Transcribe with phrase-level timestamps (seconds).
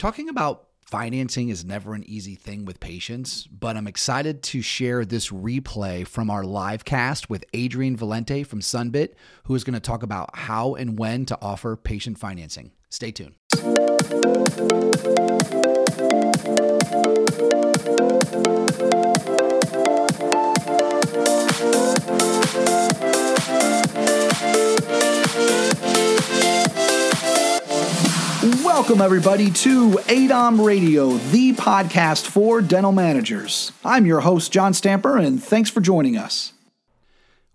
[0.00, 5.04] Talking about financing is never an easy thing with patients, but I'm excited to share
[5.04, 9.10] this replay from our live cast with Adrian Valente from Sunbit,
[9.44, 12.72] who is going to talk about how and when to offer patient financing.
[12.88, 13.34] Stay tuned.
[28.72, 33.72] Welcome, everybody, to ADOM Radio, the podcast for dental managers.
[33.84, 36.52] I'm your host, John Stamper, and thanks for joining us.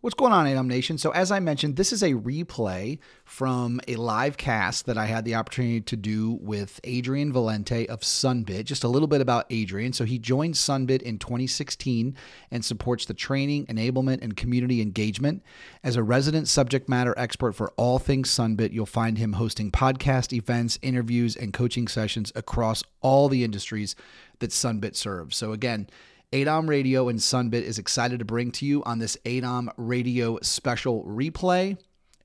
[0.05, 0.99] What's going on, ADOM Nation?
[0.99, 5.25] So, as I mentioned, this is a replay from a live cast that I had
[5.25, 8.65] the opportunity to do with Adrian Valente of Sunbit.
[8.65, 9.93] Just a little bit about Adrian.
[9.93, 12.15] So, he joined Sunbit in 2016
[12.51, 15.41] and supports the training, enablement, and community engagement.
[15.83, 20.33] As a resident subject matter expert for all things Sunbit, you'll find him hosting podcast
[20.33, 23.95] events, interviews, and coaching sessions across all the industries
[24.37, 25.35] that Sunbit serves.
[25.35, 25.87] So, again,
[26.31, 31.03] ADOM Radio and Sunbit is excited to bring to you on this ADOM Radio special
[31.03, 31.77] replay,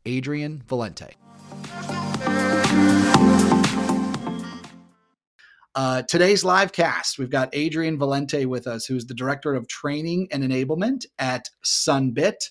[0.06, 1.12] Adrian Valente.
[5.74, 10.28] Uh, today's live cast, we've got Adrian Valente with us, who's the Director of Training
[10.32, 12.50] and Enablement at Sunbit.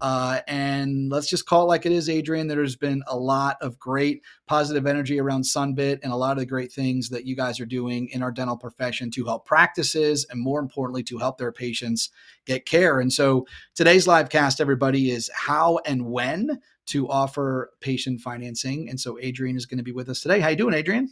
[0.00, 2.48] Uh, and let's just call it like it is, Adrian.
[2.48, 6.46] There's been a lot of great positive energy around Sunbit and a lot of the
[6.46, 10.40] great things that you guys are doing in our dental profession to help practices and
[10.40, 12.10] more importantly, to help their patients
[12.46, 13.00] get care.
[13.00, 18.88] And so today's live cast, everybody, is how and when to offer patient financing.
[18.88, 20.40] And so Adrian is going to be with us today.
[20.40, 21.08] How you doing, Adrian?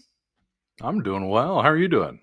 [0.81, 1.61] I'm doing well.
[1.61, 2.21] How are you doing?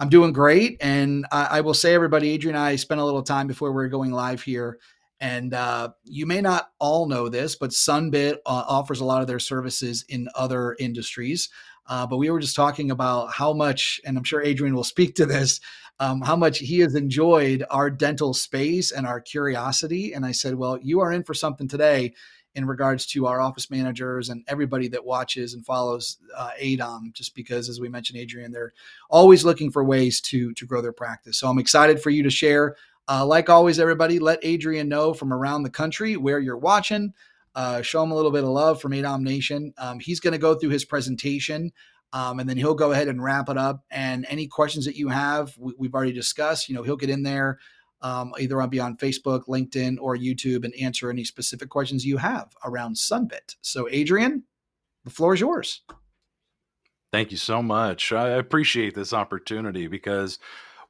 [0.00, 0.78] I'm doing great.
[0.80, 3.84] And I, I will say, everybody, Adrian and I spent a little time before we
[3.84, 4.78] are going live here
[5.20, 9.26] and uh, you may not all know this, but Sunbit uh, offers a lot of
[9.26, 11.50] their services in other industries.
[11.86, 15.14] Uh, but we were just talking about how much, and I'm sure Adrian will speak
[15.16, 15.60] to this,
[15.98, 20.12] um, how much he has enjoyed our dental space and our curiosity.
[20.12, 22.14] And I said, well, you are in for something today
[22.54, 27.34] in regards to our office managers and everybody that watches and follows uh, ADOM, just
[27.34, 28.72] because, as we mentioned, Adrian, they're
[29.08, 31.38] always looking for ways to to grow their practice.
[31.38, 32.76] So I'm excited for you to share
[33.10, 37.12] uh, like always, everybody, let Adrian know from around the country where you're watching.
[37.56, 39.74] Uh, show him a little bit of love from ADOM Nation.
[39.76, 41.72] Um, he's going to go through his presentation.
[42.12, 43.84] Um, and then he'll go ahead and wrap it up.
[43.90, 46.68] And any questions that you have, we, have already discussed.
[46.68, 47.58] You know, he'll get in there
[48.02, 52.16] um, either on be on Facebook, LinkedIn, or YouTube and answer any specific questions you
[52.18, 53.56] have around Sunbit.
[53.60, 54.44] So, Adrian,
[55.04, 55.82] the floor is yours.
[57.12, 58.12] Thank you so much.
[58.12, 60.38] I appreciate this opportunity because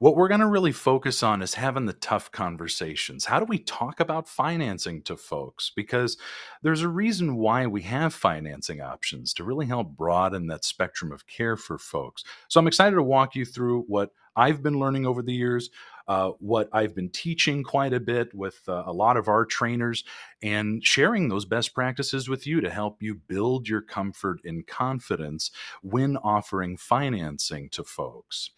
[0.01, 3.27] what we're going to really focus on is having the tough conversations.
[3.27, 5.71] How do we talk about financing to folks?
[5.77, 6.17] Because
[6.63, 11.27] there's a reason why we have financing options to really help broaden that spectrum of
[11.27, 12.25] care for folks.
[12.49, 15.69] So I'm excited to walk you through what I've been learning over the years,
[16.09, 20.03] uh, what I've been teaching quite a bit with uh, a lot of our trainers,
[20.43, 25.51] and sharing those best practices with you to help you build your comfort and confidence
[25.83, 28.49] when offering financing to folks.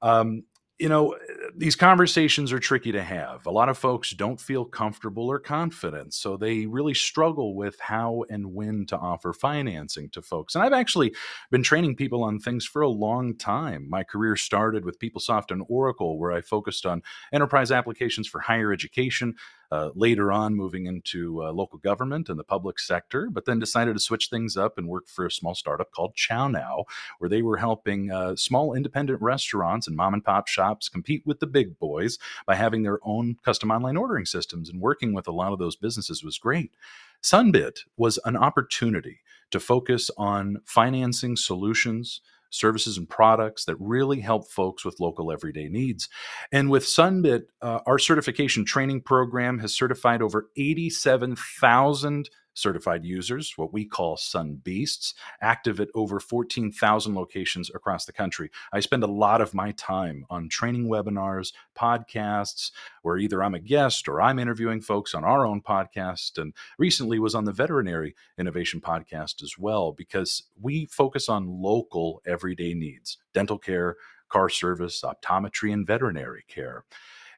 [0.00, 0.44] Um,
[0.78, 1.16] you know,
[1.56, 3.46] these conversations are tricky to have.
[3.46, 8.24] A lot of folks don't feel comfortable or confident, so they really struggle with how
[8.30, 10.54] and when to offer financing to folks.
[10.54, 11.14] And I've actually
[11.50, 13.90] been training people on things for a long time.
[13.90, 17.02] My career started with PeopleSoft and Oracle, where I focused on
[17.32, 19.34] enterprise applications for higher education
[19.70, 23.94] uh, later on moving into uh, local government and the public sector, but then decided
[23.94, 26.84] to switch things up and work for a small startup called ChowNow,
[27.18, 31.40] where they were helping uh, small independent restaurants and mom and pop shops compete with
[31.40, 34.68] the big boys by having their own custom online ordering systems.
[34.68, 36.72] And working with a lot of those businesses was great.
[37.22, 39.20] Sunbit was an opportunity
[39.50, 42.20] to focus on financing solutions
[42.50, 46.08] services and products that really help folks with local everyday needs.
[46.52, 53.72] And with Sunbit, uh, our certification training program has certified over 87,000 certified users, what
[53.72, 58.50] we call Sun Beasts, active at over 14,000 locations across the country.
[58.72, 62.72] I spend a lot of my time on training webinars, podcasts,
[63.02, 67.18] where either I'm a guest or I'm interviewing folks on our own podcast, and recently
[67.18, 73.18] was on the Veterinary Innovation podcast as well, because we focus on local everyday needs,
[73.32, 73.96] dental care,
[74.28, 76.84] car service, optometry, and veterinary care.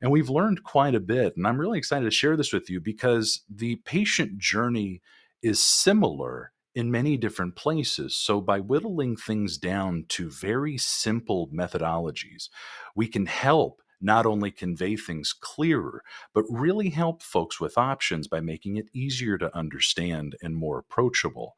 [0.02, 1.36] And we've learned quite a bit.
[1.36, 5.02] And I'm really excited to share this with you because the patient journey
[5.42, 8.14] is similar in many different places.
[8.14, 12.48] So, by whittling things down to very simple methodologies,
[12.94, 18.40] we can help not only convey things clearer, but really help folks with options by
[18.40, 21.54] making it easier to understand and more approachable.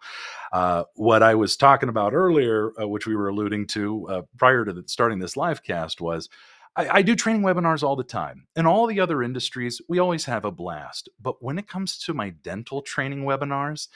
[0.52, 4.64] Uh, what I was talking about earlier, uh, which we were alluding to uh, prior
[4.64, 6.28] to the, starting this live cast, was
[6.74, 8.46] I, I, do training webinars all the time.
[8.56, 11.08] In all the other industries, we always have a blast.
[11.20, 13.88] But when it comes to my dental training webinars,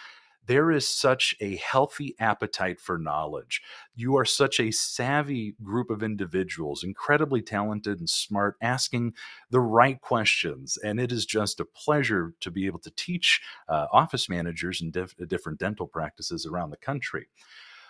[0.47, 3.63] there is such a healthy appetite for knowledge.
[3.95, 9.15] You are such a savvy group of individuals, incredibly talented and smart, asking
[9.51, 10.77] the right questions.
[10.77, 14.91] And it is just a pleasure to be able to teach uh, office managers in
[14.91, 17.29] diff- different dental practices around the country.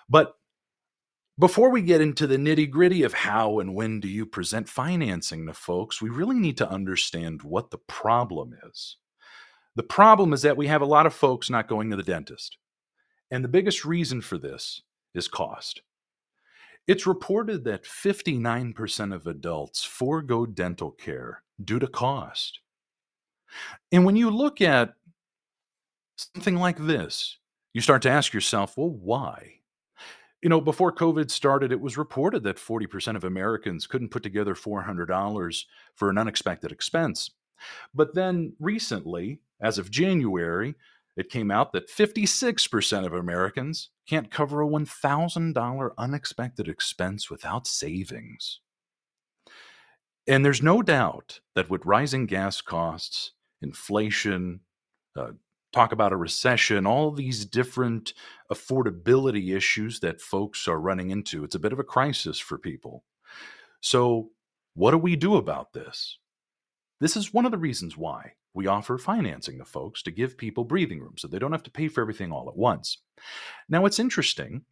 [0.09, 0.35] But
[1.39, 5.47] before we get into the nitty gritty of how and when do you present financing
[5.47, 8.97] to folks, we really need to understand what the problem is.
[9.75, 12.57] The problem is that we have a lot of folks not going to the dentist.
[13.31, 14.81] And the biggest reason for this
[15.15, 15.83] is cost.
[16.87, 22.61] It's reported that 59% of adults forego dental care due to cost.
[23.93, 24.95] And when you look at
[26.17, 27.39] something like this,
[27.75, 29.61] you start to ask yourself, well, why?
[30.43, 34.55] You know, before COVID started, it was reported that 40% of Americans couldn't put together
[34.55, 37.31] $400 for an unexpected expense.
[37.95, 40.75] But then recently, as of January,
[41.17, 48.61] it came out that 56% of Americans can't cover a $1,000 unexpected expense without savings.
[50.27, 54.61] And there's no doubt that with rising gas costs, inflation,
[55.17, 55.33] uh,
[55.73, 58.15] talk about a recession, all these different
[58.51, 63.05] affordability issues that folks are running into, it's a bit of a crisis for people.
[63.81, 64.31] So,
[64.75, 66.19] what do we do about this?
[67.01, 70.65] This is one of the reasons why we offer financing to folks to give people
[70.65, 72.99] breathing room so they don't have to pay for everything all at once.
[73.69, 74.63] Now, what's interesting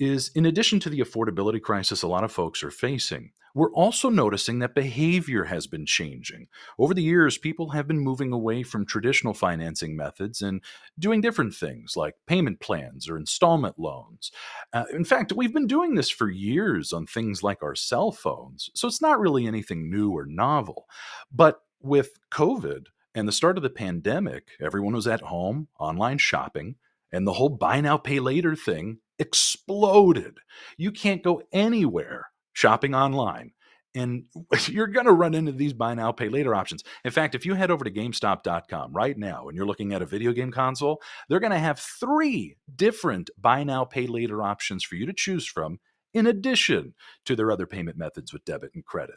[0.00, 4.08] is in addition to the affordability crisis a lot of folks are facing, we're also
[4.08, 6.46] noticing that behavior has been changing.
[6.78, 10.62] Over the years, people have been moving away from traditional financing methods and
[10.98, 14.30] doing different things like payment plans or installment loans.
[14.72, 18.70] Uh, in fact, we've been doing this for years on things like our cell phones,
[18.74, 20.86] so it's not really anything new or novel.
[21.32, 26.76] But with COVID, and the start of the pandemic, everyone was at home, online shopping,
[27.12, 30.38] and the whole buy now, pay later thing exploded.
[30.76, 33.52] You can't go anywhere shopping online.
[33.94, 34.24] And
[34.68, 36.82] you're going to run into these buy now, pay later options.
[37.04, 40.06] In fact, if you head over to GameStop.com right now and you're looking at a
[40.06, 44.94] video game console, they're going to have three different buy now, pay later options for
[44.94, 45.78] you to choose from,
[46.14, 46.94] in addition
[47.26, 49.16] to their other payment methods with debit and credit.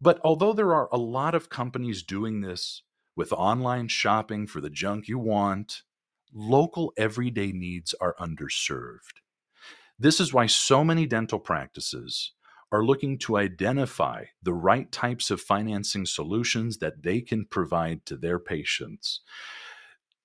[0.00, 2.82] But although there are a lot of companies doing this
[3.14, 5.82] with online shopping for the junk you want,
[6.32, 9.20] local everyday needs are underserved.
[9.98, 12.32] This is why so many dental practices
[12.72, 18.16] are looking to identify the right types of financing solutions that they can provide to
[18.16, 19.20] their patients.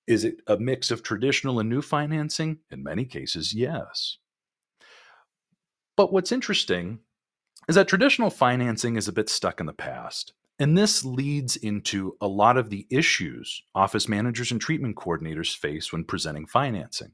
[0.07, 2.59] Is it a mix of traditional and new financing?
[2.71, 4.17] In many cases, yes.
[5.97, 6.99] But what's interesting
[7.67, 10.31] is that traditional financing is a bit stuck in the past.
[10.59, 15.91] And this leads into a lot of the issues office managers and treatment coordinators face
[15.91, 17.11] when presenting financing.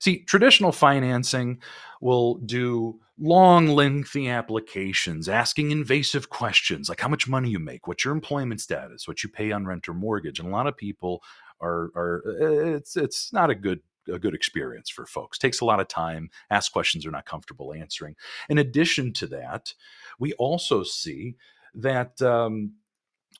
[0.00, 1.60] See, traditional financing
[2.00, 8.04] will do long, lengthy applications asking invasive questions like how much money you make, what's
[8.04, 10.38] your employment status, what you pay on rent or mortgage.
[10.38, 11.22] And a lot of people
[11.60, 13.80] are, are eh, it's, it's not a good
[14.10, 15.36] a good experience for folks.
[15.36, 16.30] Takes a lot of time.
[16.50, 18.16] Ask questions they're not comfortable answering.
[18.48, 19.74] In addition to that,
[20.18, 21.36] we also see
[21.78, 22.74] that um,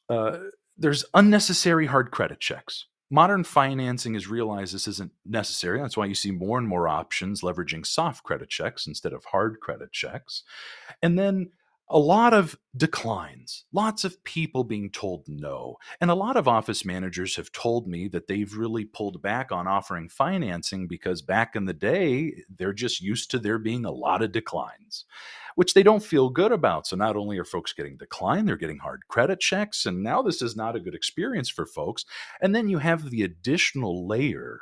[0.09, 0.38] uh,
[0.76, 2.87] there's unnecessary hard credit checks.
[3.11, 5.80] Modern financing has realized this isn't necessary.
[5.80, 9.61] That's why you see more and more options leveraging soft credit checks instead of hard
[9.61, 10.42] credit checks.
[11.02, 11.50] And then
[11.90, 15.76] a lot of declines, lots of people being told no.
[16.00, 19.66] And a lot of office managers have told me that they've really pulled back on
[19.66, 24.23] offering financing because back in the day, they're just used to there being a lot
[24.23, 25.07] of declines,
[25.54, 26.87] which they don't feel good about.
[26.87, 29.87] So not only are folks getting declined, they're getting hard credit checks.
[29.87, 32.04] And now this is not a good experience for folks.
[32.42, 34.61] And then you have the additional layer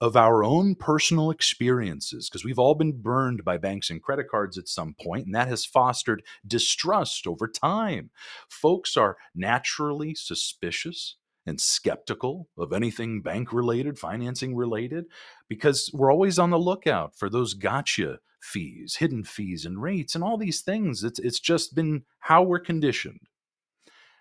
[0.00, 4.56] of our own personal experiences, because we've all been burned by banks and credit cards
[4.56, 8.10] at some point, and that has fostered distrust over time.
[8.48, 15.06] Folks are naturally suspicious and skeptical of anything bank related, financing related,
[15.48, 20.22] because we're always on the lookout for those gotcha fees, hidden fees, and rates, and
[20.22, 21.02] all these things.
[21.02, 23.20] It's, it's just been how we're conditioned.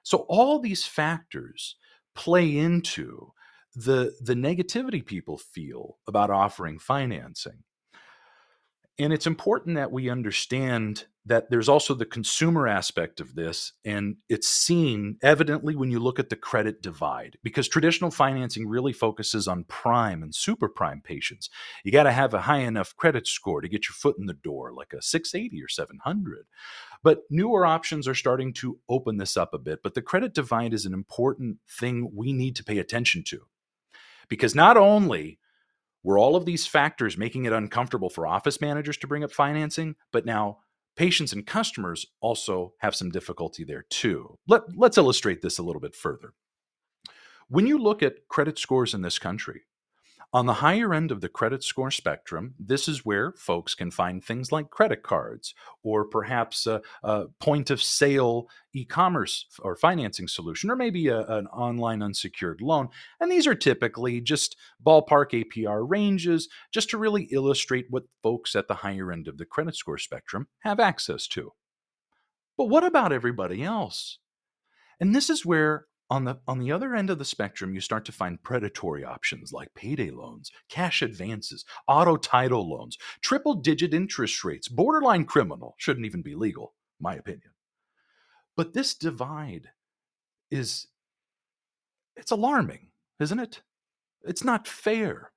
[0.02, 1.76] So, all these factors
[2.16, 3.34] play into
[3.78, 7.60] the the negativity people feel about offering financing
[8.98, 14.18] And it's important that we understand that there's also the consumer aspect of this, and
[14.30, 19.50] it's seen evidently when you look at the credit divide, because traditional financing really focuses
[19.50, 21.50] on prime and super prime patients.
[21.84, 24.34] You got to have a high enough credit score to get your foot in the
[24.34, 26.48] door, like a 680 or 700.
[27.04, 29.84] But newer options are starting to open this up a bit.
[29.84, 33.42] But the credit divide is an important thing we need to pay attention to.
[34.30, 35.40] Because not only
[36.04, 39.96] were all of these factors making it uncomfortable for office managers to bring up financing,
[40.12, 40.60] but now
[40.96, 44.38] patients and customers also have some difficulty there too.
[44.48, 46.34] Let, let's illustrate this a little bit further.
[47.50, 49.62] When you look at credit scores in this country,
[50.34, 54.24] on the higher end of the credit score spectrum, this is where folks can find
[54.24, 55.54] things like credit cards
[55.84, 61.22] or perhaps a, a point of sale e commerce or financing solution, or maybe a,
[61.28, 62.90] an online unsecured loan.
[63.22, 68.68] And these are typically just ballpark APR ranges, just to really illustrate what folks at
[68.68, 71.54] the higher end of the credit score spectrum have access to.
[72.58, 74.20] But what about everybody else?
[75.00, 78.06] And this is where on the on the other end of the spectrum, you start
[78.06, 84.44] to find predatory options like payday loans, cash advances, auto title loans, triple digit interest
[84.44, 87.52] rates, borderline criminal, shouldn't even be legal, my opinion.
[88.56, 89.70] But this divide
[90.50, 90.88] is
[92.16, 92.88] it's alarming,
[93.20, 93.62] isn't it?
[94.24, 95.32] It's not fair.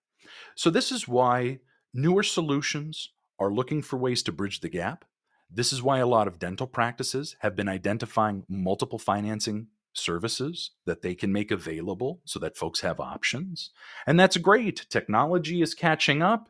[0.55, 1.59] So this is why
[1.93, 5.05] newer solutions are looking for ways to bridge the gap.
[5.51, 11.03] This is why a lot of dental practices have been identifying multiple financing services that
[11.03, 13.71] they can make available so that folks have options.
[14.07, 14.87] And that's great.
[14.89, 16.49] Technology is catching up,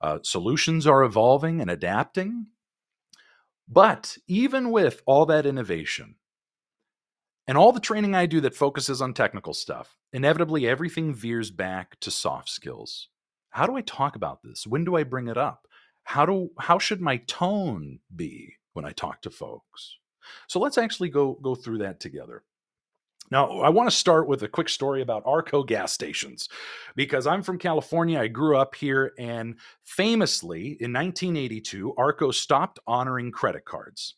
[0.00, 2.46] uh, solutions are evolving and adapting.
[3.68, 6.14] But even with all that innovation
[7.46, 12.00] and all the training I do that focuses on technical stuff, inevitably everything veers back
[12.00, 13.08] to soft skills.
[13.50, 14.66] How do I talk about this?
[14.66, 15.66] When do I bring it up?
[16.04, 19.98] How do how should my tone be when I talk to folks?
[20.46, 22.44] So let's actually go go through that together.
[23.30, 26.48] Now, I want to start with a quick story about Arco gas stations
[26.96, 28.18] because I'm from California.
[28.18, 34.14] I grew up here, and famously in 1982, Arco stopped honoring credit cards.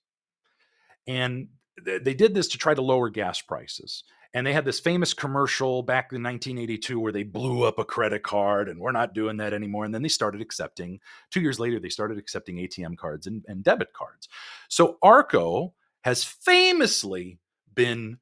[1.07, 1.49] And
[1.85, 4.05] they did this to try to lower gas prices.
[4.33, 8.23] And they had this famous commercial back in 1982 where they blew up a credit
[8.23, 9.85] card, and we're not doing that anymore.
[9.85, 11.00] And then they started accepting,
[11.33, 14.29] two years later, they started accepting ATM cards and, and debit cards.
[14.69, 17.40] So Arco has famously
[17.75, 18.19] been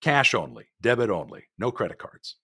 [0.00, 2.36] cash only, debit only, no credit cards.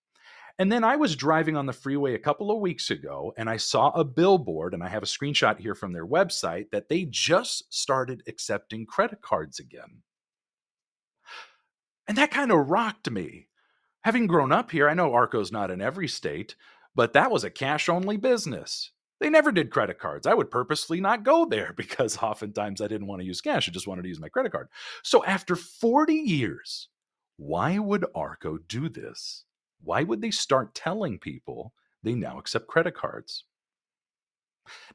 [0.59, 3.57] And then I was driving on the freeway a couple of weeks ago and I
[3.57, 7.71] saw a billboard, and I have a screenshot here from their website that they just
[7.73, 10.01] started accepting credit cards again.
[12.07, 13.49] And that kind of rocked me.
[14.03, 16.55] Having grown up here, I know Arco's not in every state,
[16.95, 18.91] but that was a cash only business.
[19.19, 20.25] They never did credit cards.
[20.25, 23.67] I would purposely not go there because oftentimes I didn't want to use cash.
[23.67, 24.69] I just wanted to use my credit card.
[25.03, 26.89] So after 40 years,
[27.37, 29.45] why would Arco do this?
[29.83, 33.45] Why would they start telling people they now accept credit cards?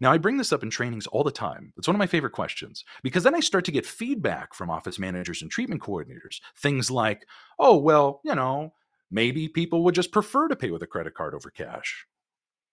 [0.01, 1.73] Now, I bring this up in trainings all the time.
[1.79, 4.99] It's one of my favorite questions because then I start to get feedback from office
[4.99, 6.41] managers and treatment coordinators.
[6.59, 7.27] Things like,
[7.59, 8.75] oh, well, you know,
[9.11, 12.07] maybe people would just prefer to pay with a credit card over cash.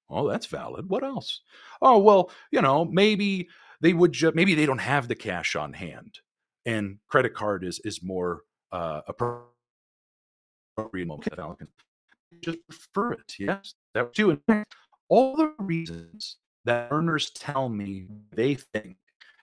[0.09, 0.89] Oh, that's valid.
[0.89, 1.41] What else?
[1.81, 3.47] Oh, well, you know, maybe
[3.79, 6.19] they would just, maybe they don't have the cash on hand
[6.65, 9.45] and credit card is, is more uh, appropriate
[11.35, 11.67] Falcon.
[12.41, 13.33] Just prefer it.
[13.39, 14.39] Yes, that too.
[15.09, 18.97] All the reasons that earners tell me they think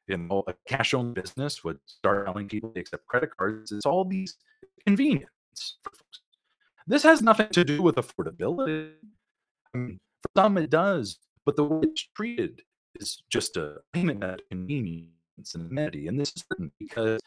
[0.07, 3.73] you know a cash only business would start telling people to accept credit cards.
[3.73, 4.37] It's all these
[4.87, 5.29] convenience.
[6.87, 8.93] This has nothing to do with affordability.
[9.75, 12.63] I mean, for some it does, but the way it's treated
[13.01, 15.11] is just a payment at convenience
[15.55, 16.07] and amenity.
[16.07, 16.45] And this is
[16.79, 17.21] because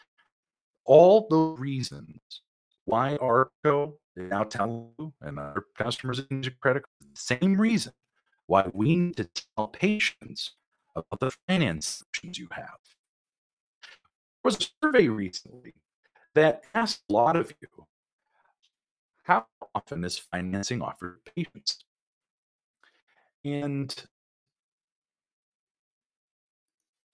[0.85, 2.19] all the reasons
[2.89, 7.93] why Arco is now you and our customers in credit the same reason
[8.47, 10.55] why we need to tell patients
[10.95, 12.79] about the finance options you have.
[13.83, 15.75] There was a survey recently
[16.33, 17.85] that asked a lot of you
[19.23, 21.85] how often is financing offered to patients?
[23.45, 23.95] And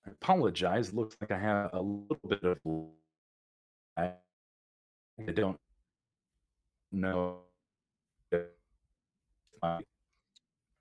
[0.08, 0.90] I apologize.
[0.90, 2.58] It looks like I have a little bit of
[3.98, 4.12] I
[5.34, 5.60] don't
[6.96, 7.40] know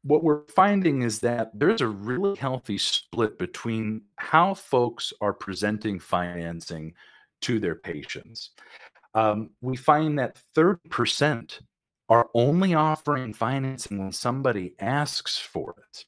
[0.04, 5.99] what we're finding is that there's a really healthy split between how folks are presenting
[5.99, 6.92] financing
[7.40, 8.50] to their patients.
[9.14, 11.61] Um, we find that 30%
[12.11, 16.04] are only offering financing when somebody asks for it.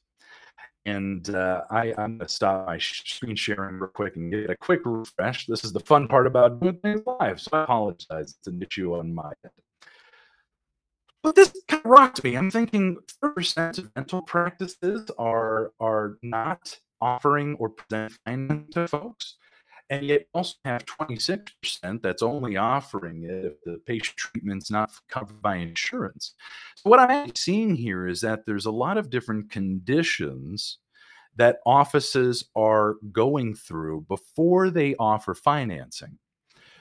[0.85, 4.55] And uh, I, I'm going to stop my screen sharing real quick and get a
[4.55, 5.47] quick refresh.
[5.47, 7.41] This is the fun part about doing things live.
[7.41, 8.35] So I apologize.
[8.37, 9.66] It's an issue on my end.
[11.27, 12.35] But this kind of rocked me.
[12.35, 19.35] I'm thinking 30% of dental practices are are not offering or presenting to folks
[19.89, 25.41] and yet also have 26% that's only offering it if the patient treatment's not covered
[25.41, 26.33] by insurance.
[26.75, 30.77] So what I'm seeing here is that there's a lot of different conditions
[31.35, 36.19] that offices are going through before they offer financing.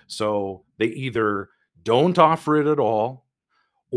[0.06, 1.48] So they either
[1.82, 3.25] don't offer it at all,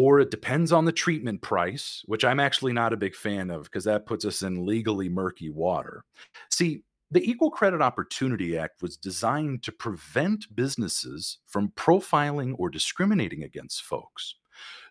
[0.02, 3.64] or it depends on the treatment price, which I'm actually not a big fan of
[3.64, 6.06] because that puts us in legally murky water.
[6.50, 13.44] See, the Equal Credit Opportunity Act was designed to prevent businesses from profiling or discriminating
[13.44, 14.36] against folks.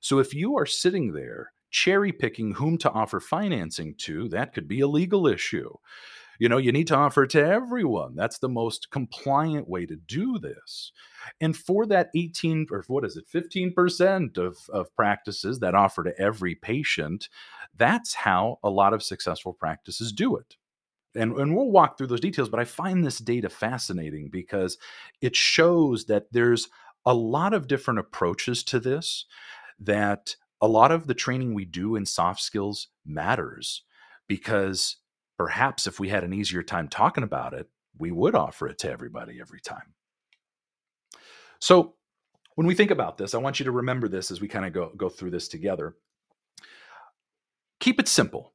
[0.03, 4.69] So if you are sitting there cherry picking whom to offer financing to, that could
[4.69, 5.73] be a legal issue.
[6.39, 8.15] You know, you need to offer it to everyone.
[8.15, 10.93] That's the most compliant way to do this.
[11.41, 16.19] And for that 18 or what is it, 15% of, of practices that offer to
[16.19, 17.29] every patient,
[17.77, 20.57] that's how a lot of successful practices do it
[21.15, 24.79] and, and we'll walk through those details but i find this data fascinating because
[25.21, 26.69] it shows that there's
[27.05, 29.25] a lot of different approaches to this
[29.79, 33.83] that a lot of the training we do in soft skills matters
[34.27, 34.97] because
[35.39, 38.91] perhaps if we had an easier time talking about it we would offer it to
[38.91, 39.95] everybody every time
[41.61, 41.95] so
[42.57, 44.73] when we think about this i want you to remember this as we kind of
[44.73, 45.97] go, go through this together
[47.81, 48.53] keep it simple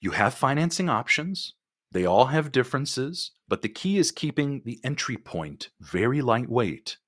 [0.00, 1.54] you have financing options
[1.94, 6.98] they all have differences, but the key is keeping the entry point very lightweight.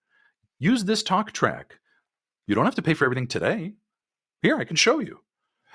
[0.61, 1.81] Use this talk track.
[2.47, 3.75] You don't have to pay for everything today.
[4.43, 5.23] Here, I can show you.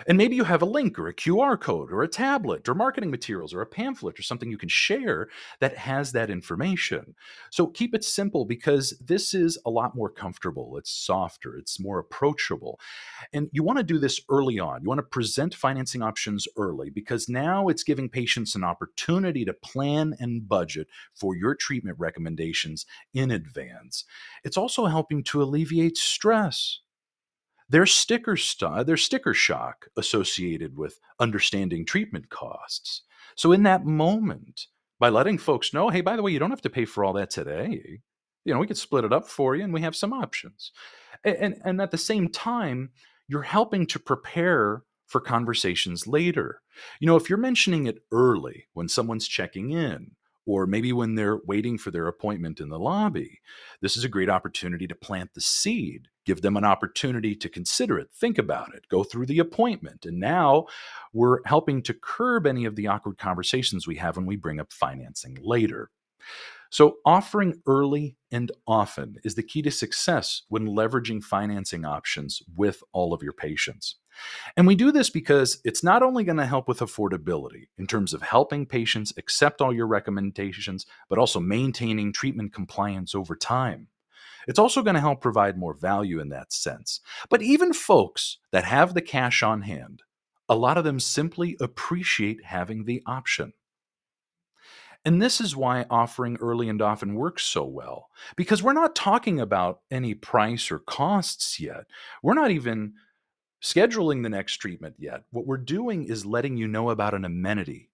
[0.08, 3.12] And maybe you have a link or a QR code or a tablet or marketing
[3.12, 5.30] materials or a pamphlet or something you can share
[5.60, 7.16] that has that information.
[7.50, 10.78] So keep it simple because this is a lot more comfortable.
[10.78, 12.80] It's softer, it's more approachable.
[13.34, 14.82] And you want to do this early on.
[14.82, 19.54] You want to present financing options early because now it's giving patients an opportunity to
[19.54, 24.06] plan and budget for your treatment recommendations in advance.
[24.44, 26.80] It's also helping to alleviate stress
[27.72, 33.04] there's sticker st- uh, there's sticker shock associated with understanding treatment costs.
[33.36, 34.68] So in that moment,
[35.00, 37.14] by letting folks know, hey, by the way, you don't have to pay for all
[37.14, 38.02] that today.
[38.44, 40.72] You know, we could split it up for you and we have some options.
[41.24, 42.90] And, and, and at the same time,
[43.28, 46.62] you're helping to prepare for conversations later.
[47.00, 50.12] You know, if you're mentioning it early when someone's checking in,
[50.46, 53.40] or maybe when they're waiting for their appointment in the lobby.
[53.80, 57.98] This is a great opportunity to plant the seed, give them an opportunity to consider
[57.98, 60.06] it, think about it, go through the appointment.
[60.06, 60.66] And now
[61.14, 64.72] we're helping to curb any of the awkward conversations we have when we bring up
[64.72, 65.90] financing later.
[66.70, 72.82] So, offering early and often is the key to success when leveraging financing options with
[72.94, 73.98] all of your patients.
[74.56, 78.14] And we do this because it's not only going to help with affordability in terms
[78.14, 83.88] of helping patients accept all your recommendations, but also maintaining treatment compliance over time.
[84.48, 87.02] It's also going to help provide more value in that sense.
[87.30, 90.04] But even folks that have the cash on hand,
[90.50, 93.54] a lot of them simply appreciate having the option.
[95.04, 99.40] And this is why offering early and often works so well, because we're not talking
[99.40, 101.86] about any price or costs yet.
[102.22, 102.94] We're not even
[103.64, 105.24] scheduling the next treatment yet.
[105.32, 107.90] What we're doing is letting you know about an amenity,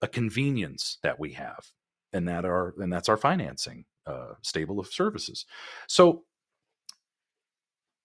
[0.00, 1.66] a convenience that we have,
[2.12, 5.46] and that are and that's our financing uh, stable of services.
[5.86, 6.24] So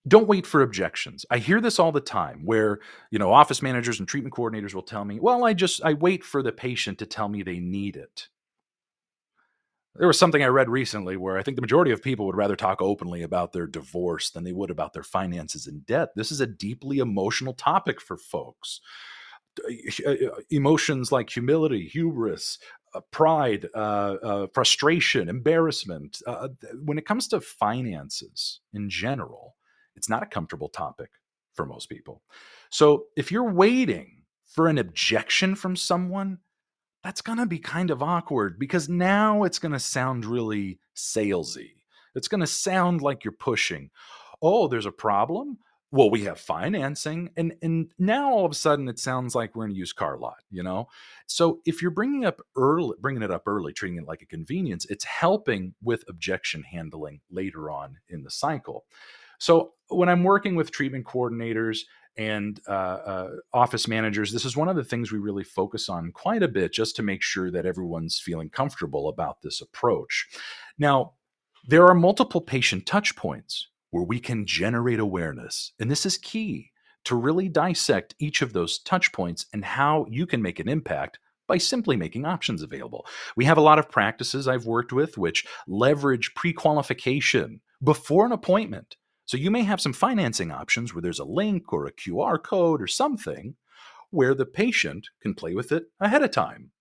[0.07, 1.25] don't wait for objections.
[1.29, 2.79] I hear this all the time where,
[3.12, 6.23] you know, office managers and treatment coordinators will tell me, "Well, I just I wait
[6.23, 8.29] for the patient to tell me they need it."
[9.95, 12.55] There was something I read recently where I think the majority of people would rather
[12.55, 16.10] talk openly about their divorce than they would about their finances and debt.
[16.15, 18.79] This is a deeply emotional topic for folks.
[20.05, 20.13] Uh,
[20.51, 23.77] emotions like humility, hubris, uh, pride, uh,
[24.23, 26.21] uh, frustration, embarrassment.
[26.25, 26.49] Uh,
[26.83, 29.55] when it comes to finances in general,
[29.95, 31.10] it's not a comfortable topic
[31.53, 32.21] for most people.
[32.69, 36.39] So if you're waiting for an objection from someone,
[37.03, 41.71] that's going to be kind of awkward because now it's going to sound really salesy.
[42.15, 43.91] It's going to sound like you're pushing.
[44.41, 45.57] Oh, there's a problem?
[45.89, 49.65] Well, we have financing and and now all of a sudden it sounds like we're
[49.65, 50.89] in a used car lot, you know?
[51.28, 54.86] So if you're bringing up early bringing it up early, treating it like a convenience,
[54.89, 58.86] it's helping with objection handling later on in the cycle.
[59.39, 61.80] So when I'm working with treatment coordinators
[62.17, 66.12] and uh, uh, office managers, this is one of the things we really focus on
[66.12, 70.28] quite a bit just to make sure that everyone's feeling comfortable about this approach.
[70.78, 71.13] Now,
[71.65, 76.71] there are multiple patient touch points where we can generate awareness, and this is key
[77.06, 81.19] to really dissect each of those touch points and how you can make an impact
[81.47, 83.06] by simply making options available.
[83.36, 88.34] We have a lot of practices I've worked with which leverage pre qualification before an
[88.34, 88.97] appointment.
[89.26, 92.82] So you may have some financing options where there's a link or a QR code
[92.82, 93.56] or something
[94.10, 96.71] where the patient can play with it ahead of time,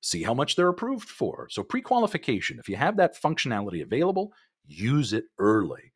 [0.00, 1.48] see how much they're approved for.
[1.50, 4.32] So pre qualification, if you have that functionality available,
[4.66, 5.92] use it early.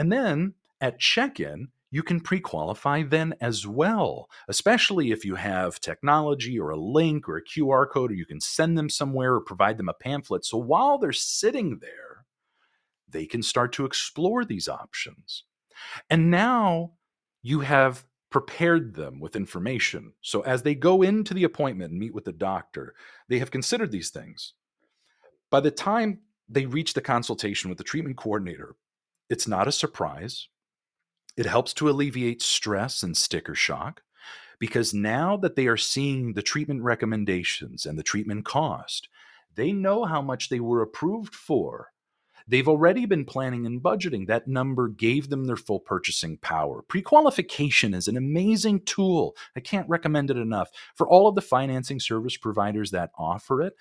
[0.00, 5.34] And then at check in, you can pre qualify then as well, especially if you
[5.34, 9.34] have technology or a link or a QR code, or you can send them somewhere
[9.34, 10.46] or provide them a pamphlet.
[10.46, 12.24] So while they're sitting there,
[13.10, 15.44] they can start to explore these options.
[16.08, 16.92] And now
[17.42, 20.14] you have prepared them with information.
[20.22, 22.94] So as they go into the appointment and meet with the doctor,
[23.28, 24.54] they have considered these things.
[25.50, 28.76] By the time they reach the consultation with the treatment coordinator,
[29.30, 30.48] it's not a surprise.
[31.36, 34.02] It helps to alleviate stress and sticker shock
[34.58, 39.08] because now that they are seeing the treatment recommendations and the treatment cost,
[39.54, 41.92] they know how much they were approved for.
[42.46, 44.26] They've already been planning and budgeting.
[44.26, 46.82] That number gave them their full purchasing power.
[46.82, 49.36] Pre qualification is an amazing tool.
[49.54, 50.70] I can't recommend it enough.
[50.96, 53.74] For all of the financing service providers that offer it,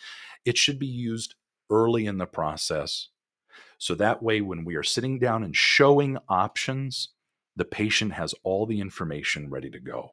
[0.46, 1.36] it should be used
[1.72, 3.10] early in the process.
[3.80, 7.10] So that way, when we are sitting down and showing options,
[7.56, 10.12] the patient has all the information ready to go.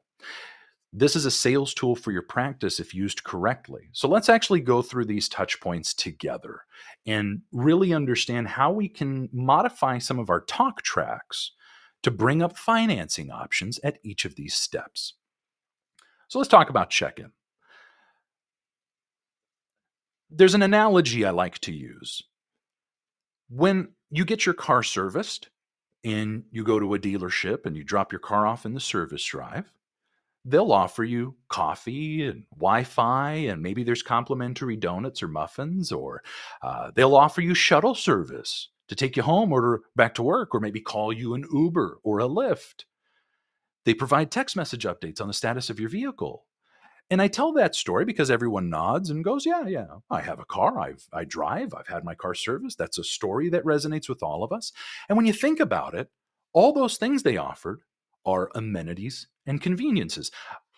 [0.93, 3.89] This is a sales tool for your practice if used correctly.
[3.91, 6.61] So let's actually go through these touch points together
[7.05, 11.51] and really understand how we can modify some of our talk tracks
[12.03, 15.13] to bring up financing options at each of these steps.
[16.29, 17.31] So let's talk about check in.
[20.29, 22.23] There's an analogy I like to use.
[23.49, 25.49] When you get your car serviced,
[26.07, 29.25] and you go to a dealership and you drop your car off in the service
[29.25, 29.69] drive,
[30.45, 36.23] they'll offer you coffee and Wi-Fi, and maybe there's complimentary donuts or muffins, or
[36.61, 40.61] uh, they'll offer you shuttle service to take you home or back to work, or
[40.61, 42.85] maybe call you an Uber or a Lyft.
[43.83, 46.45] They provide text message updates on the status of your vehicle.
[47.09, 50.45] And I tell that story because everyone nods and goes, "Yeah, yeah, I have a
[50.45, 50.79] car.
[50.79, 51.73] I've I drive.
[51.73, 54.73] I've had my car serviced." That's a story that resonates with all of us.
[55.07, 56.09] And when you think about it,
[56.53, 57.81] all those things they offered
[58.25, 60.31] are amenities and conveniences.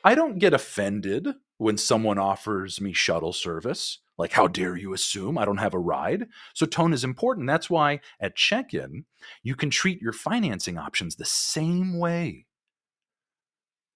[0.03, 3.99] I don't get offended when someone offers me shuttle service.
[4.17, 6.27] Like, how dare you assume I don't have a ride?
[6.53, 7.47] So, tone is important.
[7.47, 9.05] That's why at check in,
[9.43, 12.45] you can treat your financing options the same way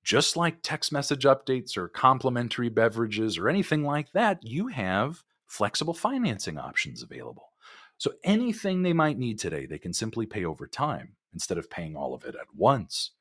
[0.04, 5.94] just like text message updates or complimentary beverages or anything like that, you have flexible
[5.94, 7.50] financing options available.
[7.98, 11.96] So anything they might need today, they can simply pay over time instead of paying
[11.96, 13.12] all of it at once.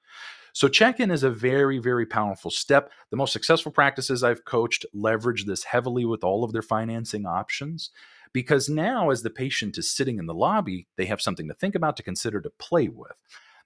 [0.55, 2.91] So check in is a very, very powerful step.
[3.11, 7.91] The most successful practices I've coached leverage this heavily with all of their financing options
[8.33, 11.75] because now, as the patient is sitting in the lobby, they have something to think
[11.75, 13.13] about, to consider, to play with.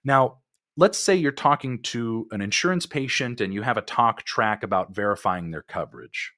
[0.03, 0.37] Now,
[0.77, 4.93] let's say you're talking to an insurance patient and you have a talk track about
[4.95, 6.33] verifying their coverage.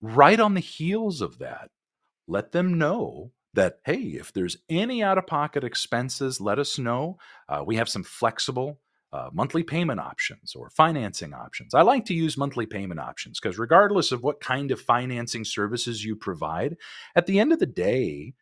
[0.00, 1.70] Right on the heels of that,
[2.28, 7.18] let them know that, hey, if there's any out of pocket expenses, let us know.
[7.48, 8.78] Uh, we have some flexible
[9.12, 11.74] uh, monthly payment options or financing options.
[11.74, 16.04] I like to use monthly payment options because, regardless of what kind of financing services
[16.04, 16.76] you provide,
[17.14, 18.34] at the end of the day,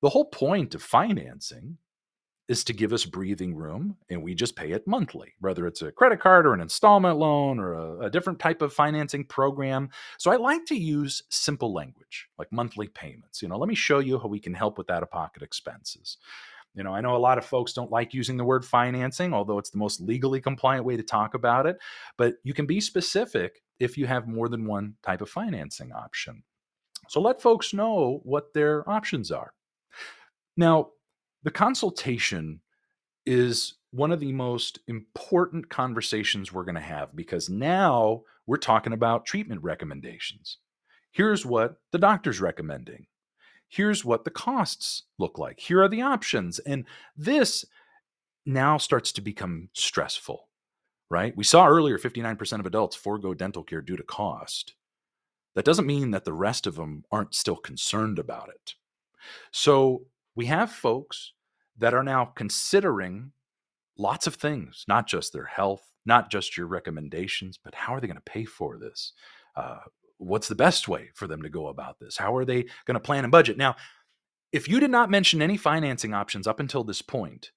[0.00, 1.78] the whole point of financing
[2.48, 5.92] is to give us breathing room and we just pay it monthly, whether it's a
[5.92, 9.88] credit card or an installment loan or a, a, different type of financing program.
[10.18, 13.42] So I like to use simple language like monthly payments.
[13.42, 16.18] You know, let me show you how we can help with out of pocket expenses.
[16.74, 19.58] You know, I know a lot of folks don't like using the word financing, although
[19.58, 21.78] it's the most legally compliant way to talk about it.
[22.16, 26.42] But you can be specific if you have more than one type of financing option.
[27.08, 29.52] So let folks know what their options are.
[30.56, 30.90] Now,
[31.42, 32.60] the consultation
[33.26, 38.92] is one of the most important conversations we're going to have because now we're talking
[38.92, 40.58] about treatment recommendations.
[41.12, 43.06] Here's what the doctor's recommending.
[43.68, 45.60] Here's what the costs look like.
[45.60, 46.58] Here are the options.
[46.60, 46.84] And
[47.16, 47.64] this
[48.44, 50.48] now starts to become stressful,
[51.10, 51.36] right?
[51.36, 54.74] We saw earlier 59% of adults forego dental care due to cost.
[55.54, 58.74] That doesn't mean that the rest of them aren't still concerned about it.
[59.52, 61.32] So we have folks
[61.78, 63.32] that are now considering
[63.98, 68.06] lots of things, not just their health, not just your recommendations, but how are they
[68.06, 69.12] going to pay for this?
[69.56, 69.78] Uh,
[70.18, 72.16] what's the best way for them to go about this?
[72.16, 73.56] How are they going to plan and budget?
[73.56, 73.76] Now,
[74.52, 77.52] if you did not mention any financing options up until this point,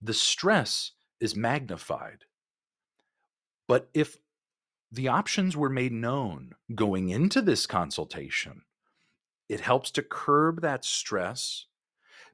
[0.00, 2.24] the stress is magnified.
[3.68, 4.16] But if
[4.90, 8.62] the options were made known going into this consultation,
[9.48, 11.66] it helps to curb that stress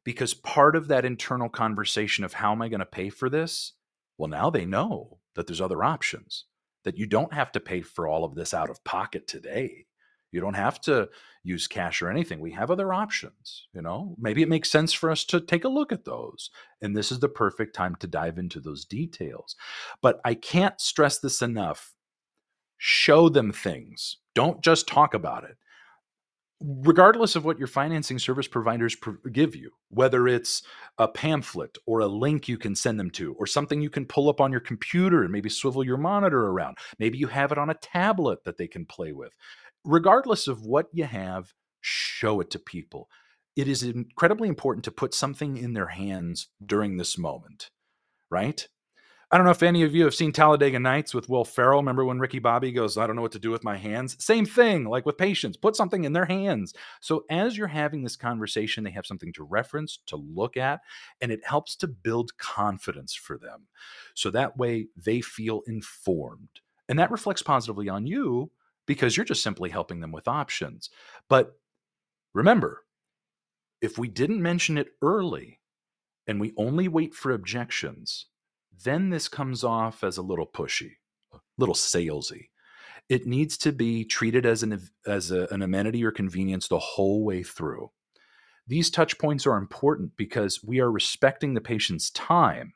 [0.08, 3.74] because part of that internal conversation of how am I going to pay for this?
[4.16, 6.46] Well, now they know that there's other options,
[6.84, 9.84] that you don't have to pay for all of this out of pocket today.
[10.32, 11.10] You don't have to
[11.44, 12.40] use cash or anything.
[12.40, 14.16] We have other options, you know.
[14.18, 16.48] Maybe it makes sense for us to take a look at those.
[16.80, 19.56] And this is the perfect time to dive into those details.
[20.00, 21.92] But I can't stress this enough.
[22.78, 24.16] Show them things.
[24.34, 25.58] Don't just talk about it
[26.60, 28.96] regardless of what your financing service providers
[29.32, 30.62] give you, whether it's
[30.98, 34.28] a pamphlet or a link you can send them to, or something you can pull
[34.28, 36.76] up on your computer and maybe swivel your monitor around.
[36.98, 39.32] Maybe you have it on a tablet that they can play with.
[39.84, 43.08] Regardless of what you have, show it to people.
[43.56, 47.70] It is incredibly important to put something in their hands during this moment,
[48.30, 48.68] right?
[49.30, 51.80] I don't know if any of you have seen Talladega Nights with Will Ferrell.
[51.80, 54.16] Remember when Ricky Bobby goes, I don't know what to do with my hands?
[54.24, 56.72] Same thing, like with patients, put something in their hands.
[57.02, 60.80] So as you're having this conversation, they have something to reference, to look at,
[61.20, 63.66] and it helps to build confidence for them.
[64.14, 66.60] So that way they feel informed.
[66.88, 68.50] And that reflects positively on you
[68.86, 70.88] because you're just simply helping them with options.
[71.28, 71.52] But
[72.32, 72.84] remember,
[73.82, 75.60] if we didn't mention it early
[76.26, 78.24] and we only wait for objections,
[78.84, 80.92] then this comes off as a little pushy,
[81.32, 82.48] a little salesy.
[83.08, 87.24] It needs to be treated as an as a, an amenity or convenience the whole
[87.24, 87.90] way through.
[88.66, 92.74] These touch points are important because we are respecting the patient's time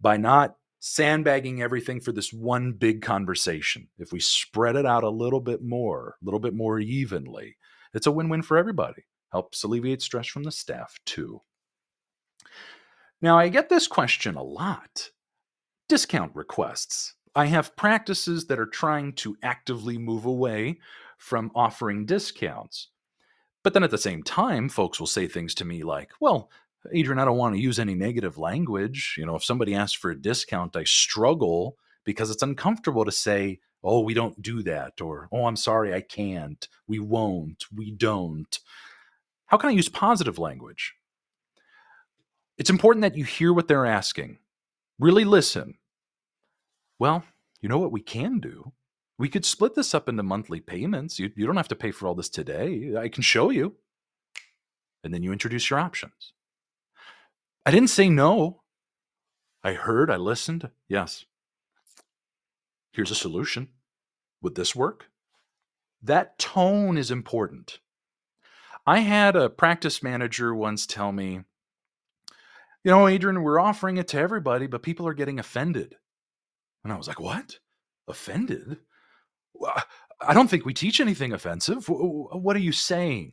[0.00, 3.88] by not sandbagging everything for this one big conversation.
[3.98, 7.56] If we spread it out a little bit more, a little bit more evenly,
[7.94, 9.04] it's a win-win for everybody.
[9.30, 11.42] Helps alleviate stress from the staff too.
[13.22, 15.10] Now, I get this question a lot
[15.90, 17.14] discount requests.
[17.34, 20.78] I have practices that are trying to actively move away
[21.18, 22.88] from offering discounts.
[23.64, 26.48] But then at the same time, folks will say things to me like, well,
[26.92, 29.16] Adrian, I don't want to use any negative language.
[29.18, 33.58] You know, if somebody asks for a discount, I struggle because it's uncomfortable to say,
[33.82, 38.58] oh, we don't do that, or oh, I'm sorry, I can't, we won't, we don't.
[39.46, 40.94] How can I use positive language?
[42.58, 44.38] It's important that you hear what they're asking,
[45.00, 45.74] really listen,
[47.00, 47.24] well,
[47.60, 48.72] you know what we can do?
[49.18, 51.18] We could split this up into monthly payments.
[51.18, 52.94] You, you don't have to pay for all this today.
[52.96, 53.74] I can show you.
[55.02, 56.34] And then you introduce your options.
[57.64, 58.62] I didn't say no.
[59.64, 60.70] I heard, I listened.
[60.88, 61.24] Yes.
[62.92, 63.68] Here's a solution.
[64.42, 65.06] Would this work?
[66.02, 67.78] That tone is important.
[68.86, 71.40] I had a practice manager once tell me,
[72.82, 75.96] you know, Adrian, we're offering it to everybody, but people are getting offended.
[76.84, 77.58] And I was like, what?
[78.08, 78.78] Offended?
[80.20, 81.88] I don't think we teach anything offensive.
[81.88, 83.32] What are you saying?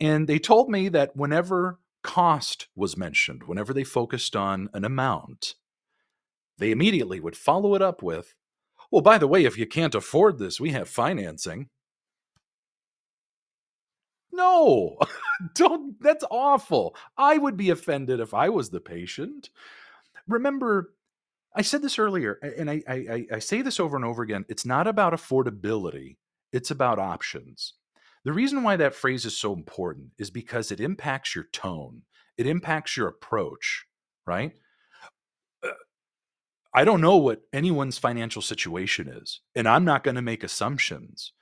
[0.00, 5.54] And they told me that whenever cost was mentioned, whenever they focused on an amount,
[6.58, 8.34] they immediately would follow it up with,
[8.90, 11.68] well, by the way, if you can't afford this, we have financing.
[14.32, 14.98] No,
[15.54, 16.00] don't.
[16.00, 16.96] That's awful.
[17.16, 19.50] I would be offended if I was the patient.
[20.26, 20.92] Remember,
[21.58, 24.44] I said this earlier, and I, I, I say this over and over again.
[24.48, 26.16] It's not about affordability,
[26.52, 27.74] it's about options.
[28.24, 32.02] The reason why that phrase is so important is because it impacts your tone,
[32.36, 33.86] it impacts your approach,
[34.24, 34.52] right?
[35.64, 35.70] Uh,
[36.72, 41.32] I don't know what anyone's financial situation is, and I'm not going to make assumptions.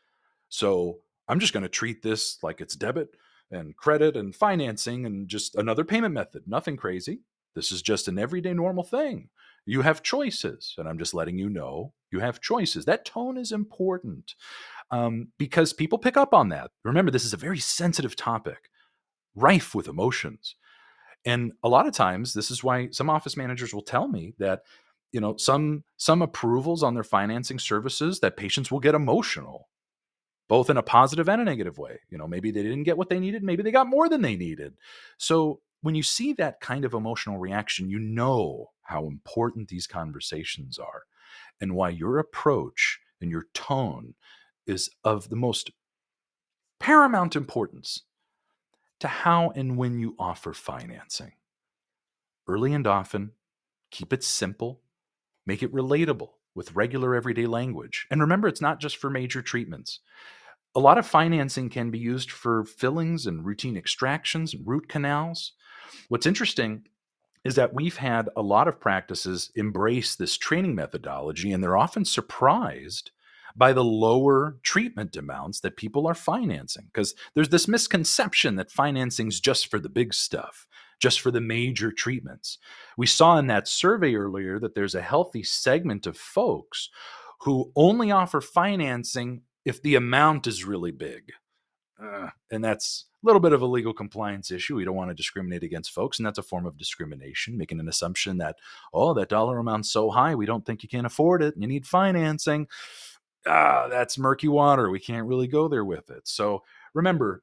[0.48, 3.10] So I'm just going to treat this like it's debit
[3.50, 6.44] and credit and financing and just another payment method.
[6.46, 7.20] Nothing crazy.
[7.54, 9.28] This is just an everyday normal thing.
[9.66, 12.84] You have choices, and I'm just letting you know you have choices.
[12.84, 14.34] That tone is important
[14.90, 16.70] um, because people pick up on that.
[16.84, 18.70] Remember, this is a very sensitive topic,
[19.34, 20.54] rife with emotions.
[21.24, 24.62] And a lot of times, this is why some office managers will tell me that
[25.12, 29.68] you know some some approvals on their financing services that patients will get emotional
[30.48, 33.08] both in a positive and a negative way you know maybe they didn't get what
[33.08, 34.74] they needed maybe they got more than they needed
[35.16, 40.78] so when you see that kind of emotional reaction, you know how important these conversations
[40.78, 41.02] are
[41.60, 44.14] and why your approach and your tone
[44.66, 45.70] is of the most
[46.78, 48.02] paramount importance
[49.00, 51.32] to how and when you offer financing.
[52.48, 53.32] Early and often,
[53.90, 54.80] keep it simple,
[55.46, 58.06] make it relatable with regular everyday language.
[58.10, 60.00] And remember, it's not just for major treatments.
[60.74, 65.52] A lot of financing can be used for fillings and routine extractions and root canals.
[66.08, 66.86] What's interesting
[67.46, 72.04] is that we've had a lot of practices embrace this training methodology, and they're often
[72.04, 73.12] surprised
[73.54, 76.86] by the lower treatment amounts that people are financing.
[76.92, 80.66] Because there's this misconception that financing is just for the big stuff,
[81.00, 82.58] just for the major treatments.
[82.98, 86.90] We saw in that survey earlier that there's a healthy segment of folks
[87.42, 91.32] who only offer financing if the amount is really big.
[92.02, 94.76] Uh, and that's a little bit of a legal compliance issue.
[94.76, 97.88] We don't want to discriminate against folks, and that's a form of discrimination, making an
[97.88, 98.56] assumption that,
[98.92, 101.86] oh, that dollar amount's so high, we don't think you can afford it, you need
[101.86, 102.68] financing
[103.46, 104.90] ah, that's murky water.
[104.90, 106.26] We can't really go there with it.
[106.28, 106.62] So
[106.94, 107.42] remember,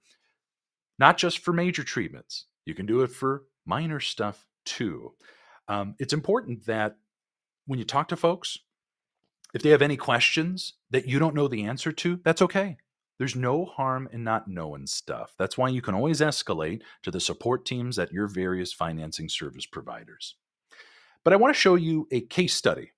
[1.00, 5.14] not just for major treatments, you can do it for minor stuff too.
[5.68, 6.98] Um, it's important that
[7.66, 8.58] when you talk to folks,
[9.54, 12.78] if they have any questions that you don't know the answer to, that's okay.
[13.20, 15.34] There's no harm in not knowing stuff.
[15.38, 19.66] That's why you can always escalate to the support teams at your various financing service
[19.66, 20.36] providers.
[21.24, 22.92] But I want to show you a case study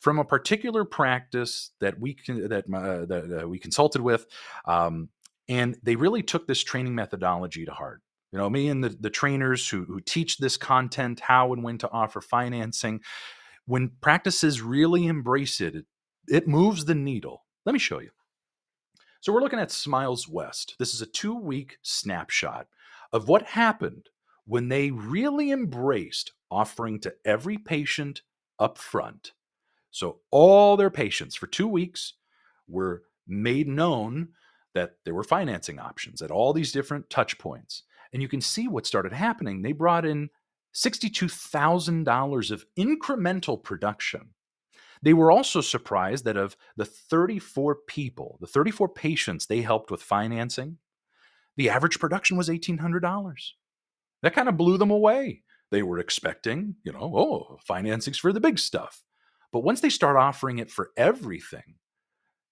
[0.00, 4.26] from a particular practice that we can, that, uh, that uh, we consulted with,
[4.66, 5.08] um,
[5.48, 8.02] and they really took this training methodology to heart.
[8.32, 11.78] You know, me and the, the trainers who, who teach this content, how and when
[11.78, 13.00] to offer financing,
[13.66, 15.86] when practices really embrace it, it,
[16.28, 17.44] it moves the needle.
[17.64, 18.10] Let me show you.
[19.24, 20.76] So we're looking at Smiles West.
[20.78, 22.66] This is a two week snapshot
[23.10, 24.10] of what happened
[24.44, 28.20] when they really embraced offering to every patient
[28.58, 29.32] up front
[29.94, 32.14] so all their patients for two weeks
[32.66, 34.30] were made known
[34.74, 37.84] that there were financing options at all these different touch points.
[38.12, 39.62] And you can see what started happening.
[39.62, 40.30] They brought in
[40.74, 44.30] $62,000 of incremental production.
[45.02, 50.02] They were also surprised that of the 34 people, the 34 patients they helped with
[50.02, 50.78] financing,
[51.56, 53.34] the average production was $1,800.
[54.22, 55.42] That kind of blew them away.
[55.70, 59.02] They were expecting, you know, oh, financing's for the big stuff.
[59.52, 61.76] But once they start offering it for everything,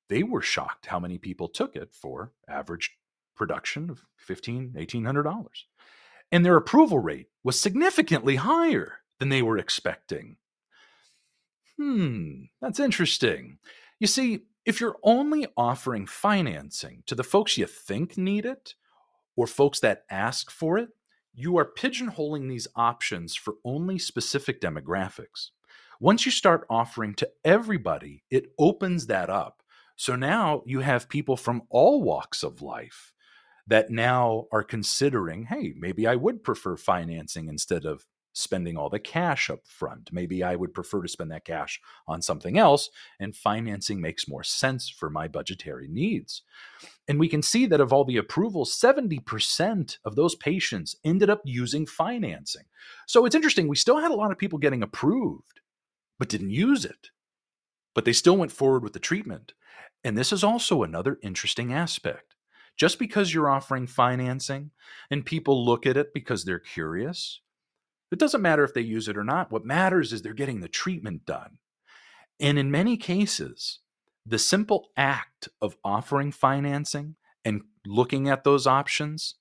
[0.08, 2.96] they were shocked how many people took it for average
[3.34, 5.46] production of $1,500, $1,800.
[6.30, 10.36] And their approval rate was significantly higher than they were expecting.
[11.78, 13.58] Hmm, that's interesting.
[13.98, 18.74] You see, if you're only offering financing to the folks you think need it
[19.36, 20.90] or folks that ask for it,
[21.34, 25.50] you are pigeonholing these options for only specific demographics.
[26.00, 29.62] Once you start offering to everybody, it opens that up.
[29.96, 33.12] So now you have people from all walks of life
[33.66, 38.98] that now are considering, hey, maybe I would prefer financing instead of spending all the
[38.98, 40.10] cash up front.
[40.12, 42.90] Maybe I would prefer to spend that cash on something else,
[43.20, 46.42] and financing makes more sense for my budgetary needs.
[47.08, 51.42] And we can see that of all the approvals, 70% of those patients ended up
[51.44, 52.64] using financing.
[53.06, 55.60] So it's interesting, we still had a lot of people getting approved
[56.22, 57.10] but didn't use it.
[57.96, 59.54] But they still went forward with the treatment.
[60.04, 62.36] And this is also another interesting aspect.
[62.76, 64.70] Just because you're offering financing
[65.10, 67.40] and people look at it because they're curious,
[68.12, 69.50] it doesn't matter if they use it or not.
[69.50, 71.58] What matters is they're getting the treatment done.
[72.38, 73.78] And in many cases,
[74.26, 79.36] the simple act of offering financing and looking at those options,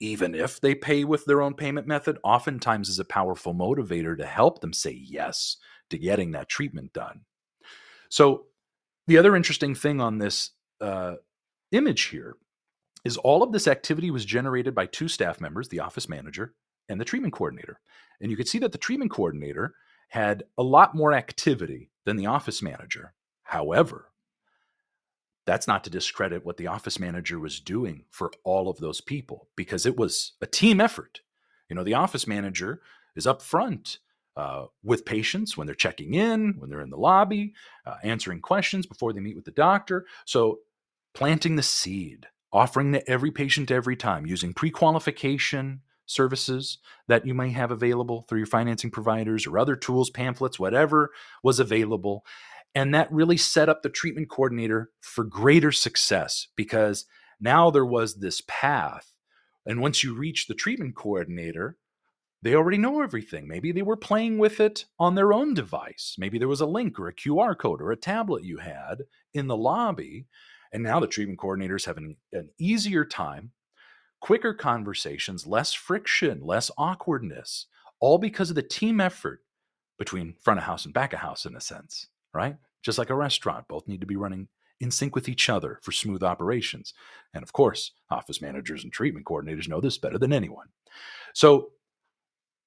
[0.00, 4.26] even if they pay with their own payment method, oftentimes is a powerful motivator to
[4.26, 5.56] help them say yes
[5.90, 7.22] to getting that treatment done.
[8.08, 8.46] So,
[9.06, 10.50] the other interesting thing on this
[10.80, 11.14] uh,
[11.70, 12.36] image here
[13.04, 16.54] is all of this activity was generated by two staff members, the office manager
[16.88, 17.80] and the treatment coordinator.
[18.20, 19.74] And you could see that the treatment coordinator
[20.08, 23.12] had a lot more activity than the office manager.
[23.42, 24.10] However,
[25.46, 29.48] that's not to discredit what the office manager was doing for all of those people
[29.56, 31.20] because it was a team effort.
[31.68, 32.80] You know, the office manager
[33.14, 33.98] is up front
[34.36, 37.54] uh, with patients when they're checking in, when they're in the lobby,
[37.86, 40.04] uh, answering questions before they meet with the doctor.
[40.24, 40.60] So,
[41.14, 47.34] planting the seed, offering to every patient every time, using pre qualification services that you
[47.34, 51.10] may have available through your financing providers or other tools, pamphlets, whatever
[51.42, 52.24] was available.
[52.74, 57.06] And that really set up the treatment coordinator for greater success because
[57.40, 59.12] now there was this path.
[59.66, 61.76] And once you reach the treatment coordinator,
[62.42, 63.48] they already know everything.
[63.48, 66.16] Maybe they were playing with it on their own device.
[66.18, 69.02] Maybe there was a link or a QR code or a tablet you had
[69.34, 70.26] in the lobby.
[70.72, 73.52] And now the treatment coordinators have an, an easier time,
[74.20, 77.66] quicker conversations, less friction, less awkwardness,
[78.00, 79.42] all because of the team effort
[79.98, 82.56] between front of house and back of house, in a sense, right?
[82.82, 84.48] Just like a restaurant, both need to be running
[84.80, 86.92] in sync with each other for smooth operations.
[87.32, 90.66] And of course, office managers and treatment coordinators know this better than anyone.
[91.32, 91.70] So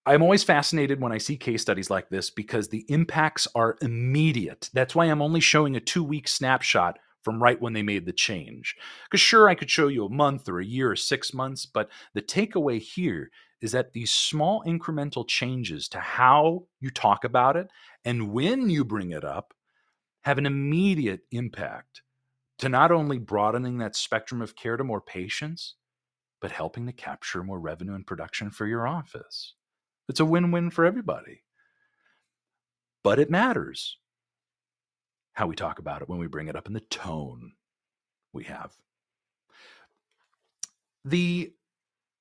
[0.06, 4.70] I'm always fascinated when I see case studies like this because the impacts are immediate.
[4.74, 8.14] That's why I'm only showing a two week snapshot from right when they made the
[8.14, 8.76] change.
[9.06, 11.90] Because sure, I could show you a month or a year or six months, but
[12.14, 13.30] the takeaway here
[13.62, 17.70] is that these small incremental changes to how you talk about it
[18.06, 19.54] and when you bring it up
[20.22, 22.02] have an immediate impact
[22.60, 25.76] to not only broadening that spectrum of care to more patients,
[26.42, 29.56] but helping to capture more revenue and production for your office.
[30.08, 31.44] It's a win win for everybody.
[33.04, 33.98] But it matters
[35.40, 37.54] how we talk about it when we bring it up in the tone
[38.34, 38.74] we have.
[41.06, 41.54] The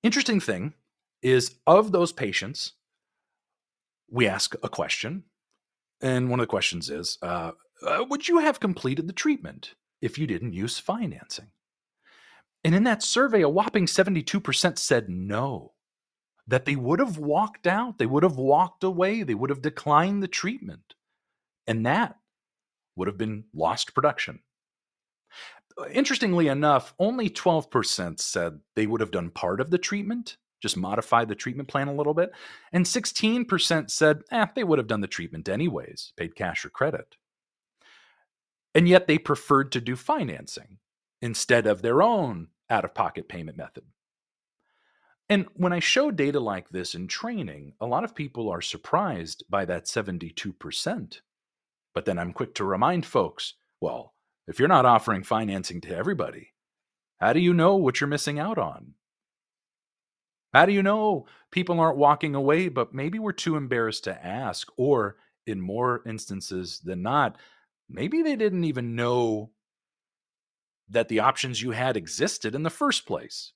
[0.04, 0.74] interesting thing
[1.20, 2.74] is of those patients,
[4.08, 5.24] we ask a question.
[6.00, 7.50] And one of the questions is uh,
[7.84, 11.48] uh, Would you have completed the treatment if you didn't use financing?
[12.62, 15.72] And in that survey, a whopping 72% said no,
[16.46, 20.22] that they would have walked out, they would have walked away, they would have declined
[20.22, 20.94] the treatment.
[21.66, 22.16] And that
[22.98, 24.40] would have been lost production.
[25.92, 31.28] Interestingly enough, only 12% said they would have done part of the treatment, just modified
[31.28, 32.32] the treatment plan a little bit.
[32.72, 37.16] And 16% said, eh, they would have done the treatment anyways, paid cash or credit.
[38.74, 40.78] And yet they preferred to do financing
[41.22, 43.84] instead of their own out of pocket payment method.
[45.28, 49.44] And when I show data like this in training, a lot of people are surprised
[49.48, 51.20] by that 72%.
[51.98, 54.14] But then I'm quick to remind folks well,
[54.46, 56.52] if you're not offering financing to everybody,
[57.18, 58.94] how do you know what you're missing out on?
[60.54, 64.68] How do you know people aren't walking away, but maybe we're too embarrassed to ask?
[64.76, 67.34] Or in more instances than not,
[67.90, 69.50] maybe they didn't even know
[70.88, 73.54] that the options you had existed in the first place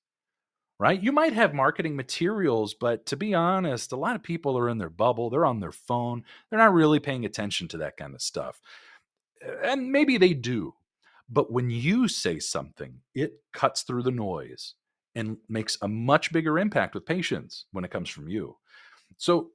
[0.82, 1.00] right?
[1.00, 4.78] You might have marketing materials, but to be honest, a lot of people are in
[4.78, 8.20] their bubble, they're on their phone, they're not really paying attention to that kind of
[8.20, 8.60] stuff.
[9.62, 10.74] And maybe they do.
[11.28, 14.74] But when you say something, it cuts through the noise
[15.14, 18.56] and makes a much bigger impact with patients when it comes from you.
[19.18, 19.50] So,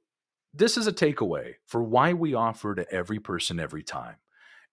[0.54, 4.16] this is a takeaway for why we offer to every person every time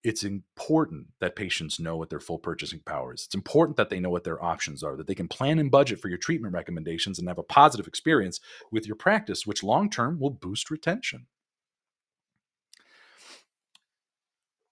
[0.06, 3.24] it's important that patients know what their full purchasing power is.
[3.26, 5.99] It's important that they know what their options are, that they can plan and budget
[5.99, 8.39] for your treatment recommendations and have a positive experience
[8.72, 11.26] with your practice, which long term will boost retention.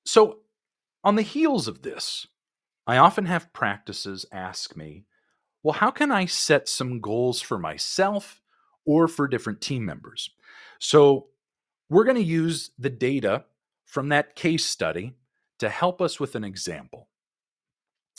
[0.06, 0.42] So,
[1.04, 2.28] on the heels of this,
[2.86, 5.06] I often have practices ask me,
[5.64, 8.40] well, how can I set some goals for myself
[8.86, 10.30] or for different team members?
[10.78, 11.30] So,
[11.90, 13.46] we're going to use the data
[13.84, 15.16] from that case study
[15.64, 17.08] to help us with an example.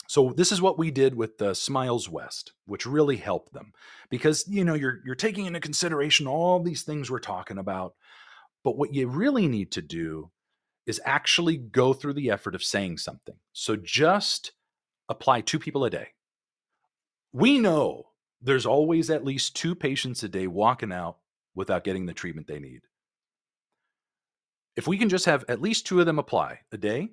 [0.07, 3.71] So this is what we did with the Smiles West, which really helped them
[4.09, 7.93] because you know you're you're taking into consideration all these things we're talking about,
[8.63, 10.31] but what you really need to do
[10.85, 13.35] is actually go through the effort of saying something.
[13.53, 14.51] So just
[15.09, 16.09] apply two people a day.
[17.33, 18.09] We know
[18.41, 21.17] there's always at least two patients a day walking out
[21.55, 22.81] without getting the treatment they need.
[24.75, 27.09] If we can just have at least two of them apply a day,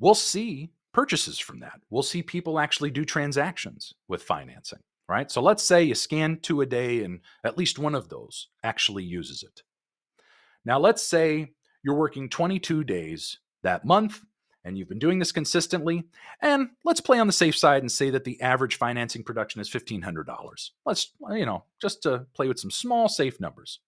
[0.00, 1.80] we'll see purchases from that.
[1.90, 5.30] We'll see people actually do transactions with financing, right?
[5.30, 9.04] So let's say you scan two a day and at least one of those actually
[9.04, 9.62] uses it.
[10.64, 11.52] Now, let's say
[11.84, 14.20] you're working 22 days that month
[14.64, 16.04] and you've been doing this consistently.
[16.42, 19.70] And let's play on the safe side and say that the average financing production is
[19.70, 20.70] $1,500.
[20.84, 23.80] Let's, you know, just to play with some small, safe numbers.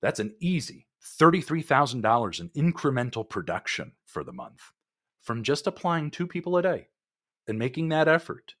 [0.00, 4.72] That's an easy $33,000 in incremental production for the month
[5.20, 6.88] from just applying two people a day
[7.46, 8.54] and making that effort,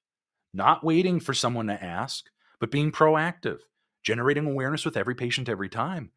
[0.52, 2.26] not waiting for someone to ask,
[2.60, 3.58] but being proactive,
[4.02, 6.10] generating awareness with every patient every time,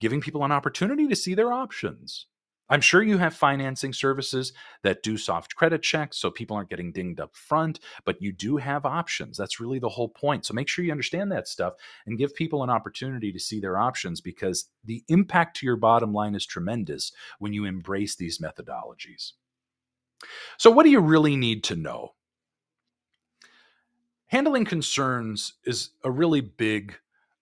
[0.00, 2.26] giving people an opportunity to see their options.
[2.68, 4.52] I'm sure you have financing services
[4.82, 8.56] that do soft credit checks so people aren't getting dinged up front, but you do
[8.56, 9.36] have options.
[9.36, 10.44] That's really the whole point.
[10.44, 11.74] So make sure you understand that stuff
[12.06, 16.12] and give people an opportunity to see their options because the impact to your bottom
[16.12, 19.32] line is tremendous when you embrace these methodologies.
[20.56, 22.14] So, what do you really need to know?
[24.28, 26.96] Handling concerns is a really big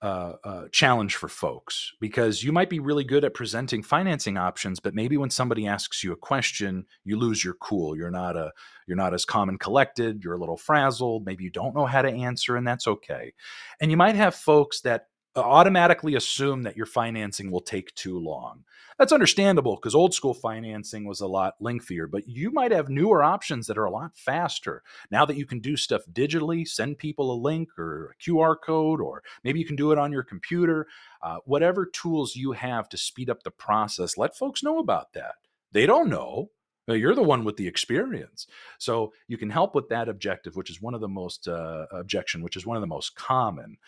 [0.04, 4.78] uh, uh, challenge for folks because you might be really good at presenting financing options,
[4.78, 7.96] but maybe when somebody asks you a question, you lose your cool.
[7.96, 8.52] You're not a
[8.86, 10.22] you're not as calm and collected.
[10.22, 11.24] You're a little frazzled.
[11.24, 13.32] Maybe you don't know how to answer, and that's okay.
[13.80, 18.64] And you might have folks that automatically assume that your financing will take too long.
[18.98, 23.24] That's understandable because old school financing was a lot lengthier, but you might have newer
[23.24, 24.82] options that are a lot faster.
[25.10, 29.00] Now that you can do stuff digitally, send people a link or a QR code,
[29.00, 30.86] or maybe you can do it on your computer,
[31.22, 35.34] uh, whatever tools you have to speed up the process, let folks know about that.
[35.72, 36.50] They don't know.
[36.86, 38.46] You're the one with the experience.
[38.78, 42.42] So you can help with that objective, which is one of the most uh, objection,
[42.42, 43.78] which is one of the most common.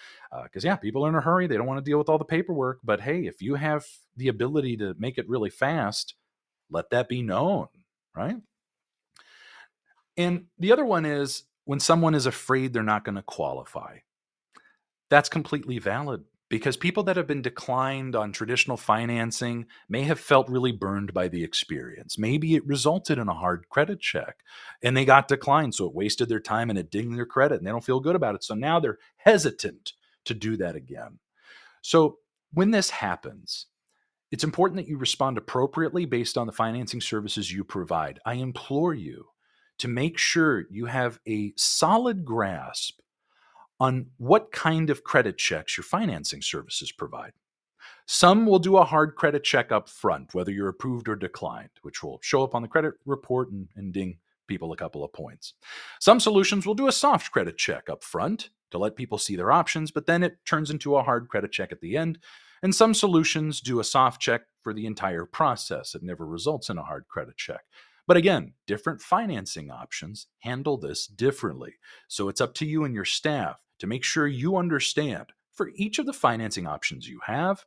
[0.45, 1.47] Because, uh, yeah, people are in a hurry.
[1.47, 2.81] They don't want to deal with all the paperwork.
[2.83, 3.85] But hey, if you have
[4.17, 6.15] the ability to make it really fast,
[6.71, 7.69] let that be known,
[8.15, 8.37] right?
[10.17, 13.99] And the other one is when someone is afraid they're not going to qualify.
[15.11, 20.49] That's completely valid because people that have been declined on traditional financing may have felt
[20.49, 22.19] really burned by the experience.
[22.19, 24.37] Maybe it resulted in a hard credit check
[24.83, 25.75] and they got declined.
[25.75, 28.17] So it wasted their time and it dinged their credit and they don't feel good
[28.17, 28.45] about it.
[28.45, 29.95] So now they're hesitant
[30.27, 31.19] to do that again.
[31.83, 32.19] So
[32.53, 33.67] when this happens,
[34.31, 38.21] it's important that you respond appropriately based on the financing services you provide.
[38.25, 39.27] I implore you
[39.79, 43.01] to make sure you have a solid grasp
[43.79, 47.33] on what kind of credit checks your financing services provide.
[48.07, 52.03] Some will do a hard credit check up front, whether you're approved or declined, which
[52.03, 55.55] will show up on the credit report and, and ding people a couple of points.
[56.01, 59.51] Some solutions will do a soft credit check up front to let people see their
[59.53, 62.19] options, but then it turns into a hard credit check at the end.
[62.63, 65.95] And some solutions do a soft check for the entire process.
[65.95, 67.65] It never results in a hard credit check.
[68.07, 71.75] But again, different financing options handle this differently.
[72.07, 75.99] So it's up to you and your staff to make sure you understand for each
[75.99, 77.65] of the financing options you have,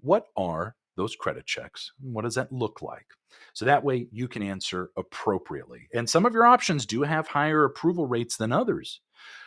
[0.00, 1.92] what are those credit checks?
[2.00, 3.06] What does that look like?
[3.52, 5.88] So that way you can answer appropriately.
[5.94, 9.00] And some of your options do have higher approval rates than others.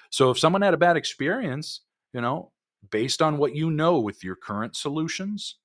[0.09, 1.81] So if someone had a bad experience,
[2.13, 2.51] you know,
[2.89, 5.55] based on what you know with your current solutions,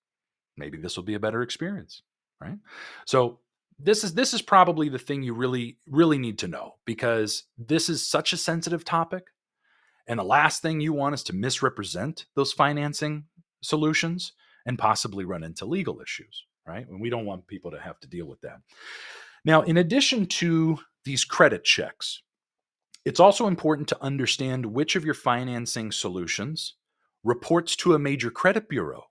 [0.57, 2.03] maybe this will be a better experience,
[2.41, 2.59] right?
[3.07, 3.41] So
[3.79, 7.89] this is this is probably the thing you really really need to know because this
[7.89, 9.25] is such a sensitive topic
[10.07, 13.25] and the last thing you want is to misrepresent those financing
[13.63, 14.33] solutions
[14.67, 16.87] and possibly run into legal issues, right?
[16.89, 18.59] And we don't want people to have to deal with that.
[19.45, 22.23] Now, in addition to these credit checks,
[23.05, 26.75] it's also important to understand which of your financing solutions
[27.25, 29.07] reports to a major credit bureau.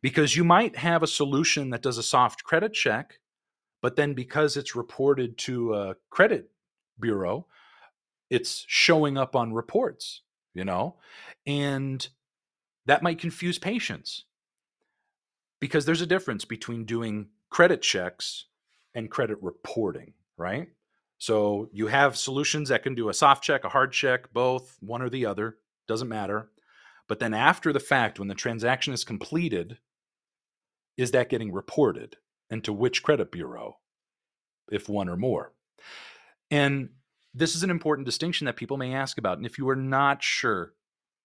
[0.00, 3.18] Because you might have a solution that does a soft credit check,
[3.80, 6.50] but then because it's reported to a credit
[7.00, 7.46] bureau,
[8.32, 10.22] it's showing up on reports,
[10.54, 10.96] you know,
[11.46, 12.08] and
[12.86, 14.24] that might confuse patients
[15.60, 18.46] because there's a difference between doing credit checks
[18.94, 20.68] and credit reporting, right?
[21.18, 25.02] So you have solutions that can do a soft check, a hard check, both, one
[25.02, 26.48] or the other, doesn't matter.
[27.08, 29.76] But then after the fact, when the transaction is completed,
[30.96, 32.16] is that getting reported
[32.48, 33.76] and to which credit bureau,
[34.70, 35.52] if one or more?
[36.50, 36.88] And
[37.34, 39.36] this is an important distinction that people may ask about.
[39.36, 40.74] And if you are not sure,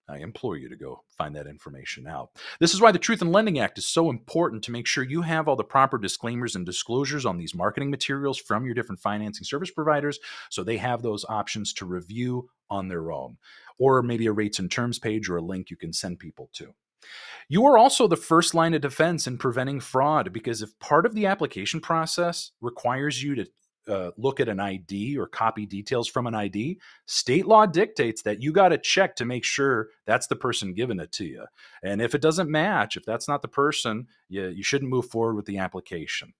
[0.10, 2.30] I implore you to go find that information out.
[2.62, 5.22] This is why the Truth in Lending Act is so important to make sure you
[5.22, 9.44] have all the proper disclaimers and disclosures on these marketing materials from your different financing
[9.44, 10.18] service providers
[10.50, 13.38] so they have those options to review on their own,
[13.80, 16.74] or maybe a rates and terms page or a link you can send people to.
[17.50, 21.16] You are also the first line of defense in preventing fraud because if part of
[21.16, 23.46] the application process requires you to
[23.88, 28.42] uh, look at an ID or copy details from an ID, state law dictates that
[28.42, 31.46] you got to check to make sure that's the person giving it to you.
[31.84, 35.36] And if it doesn't match, if that's not the person, you, you shouldn't move forward
[35.36, 36.34] with the application.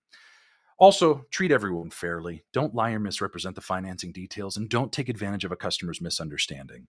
[0.80, 2.44] Also, treat everyone fairly.
[2.54, 6.86] Don't lie or misrepresent the financing details, and don't take advantage of a customer's misunderstanding.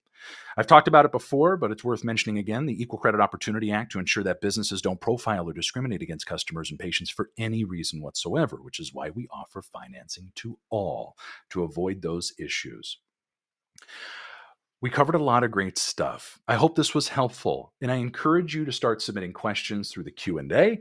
[0.59, 3.93] I've talked about it before, but it's worth mentioning again the Equal Credit Opportunity Act
[3.93, 8.03] to ensure that businesses don't profile or discriminate against customers and patients for any reason
[8.03, 11.17] whatsoever, which is why we offer financing to all
[11.49, 12.99] to avoid those issues.
[14.81, 16.39] We covered a lot of great stuff.
[16.47, 20.13] I hope this was helpful, and I encourage you to start submitting questions through the
[20.13, 20.79] Q&A.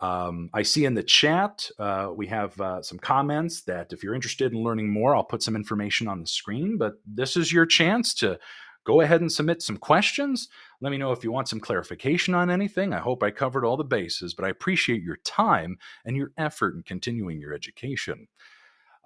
[0.00, 4.14] Um, I see in the chat uh, we have uh, some comments that if you're
[4.14, 6.78] interested in learning more, I'll put some information on the screen.
[6.78, 8.38] But this is your chance to
[8.84, 10.48] go ahead and submit some questions.
[10.80, 12.94] Let me know if you want some clarification on anything.
[12.94, 16.74] I hope I covered all the bases, but I appreciate your time and your effort
[16.74, 18.28] in continuing your education.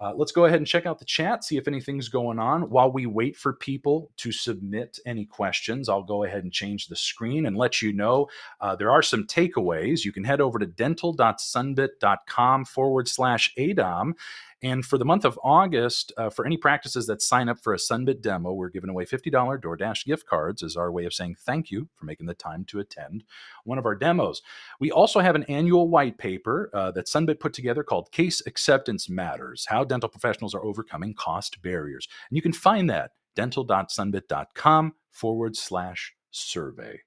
[0.03, 2.69] Uh, let's go ahead and check out the chat, see if anything's going on.
[2.69, 6.95] While we wait for people to submit any questions, I'll go ahead and change the
[6.97, 8.27] screen and let you know
[8.59, 10.03] uh, there are some takeaways.
[10.03, 14.15] You can head over to dental.sunbit.com forward slash ADOM
[14.63, 17.77] And for the month of August, uh, for any practices that sign up for a
[17.77, 21.69] Sunbit demo, we're giving away $50 DoorDash gift cards as our way of saying thank
[21.69, 23.25] you for making the time to attend
[23.65, 24.41] one of our demos.
[24.79, 29.09] We also have an annual white paper uh, that Sunbit put together called Case Acceptance
[29.09, 32.07] Matters How Dental Professionals Are Overcoming Cost Barriers.
[32.29, 37.01] And you can find that dental.sunbit.com forward slash survey.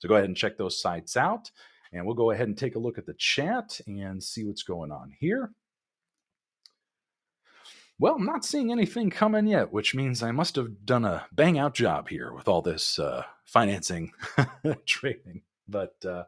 [0.00, 1.50] So go ahead and check those sites out.
[1.90, 4.92] And we'll go ahead and take a look at the chat and see what's going
[4.92, 5.52] on here.
[8.00, 11.58] Well, I'm not seeing anything coming yet, which means I must have done a bang
[11.58, 14.12] out job here with all this uh, financing
[14.86, 15.42] trading.
[15.66, 16.24] But uh,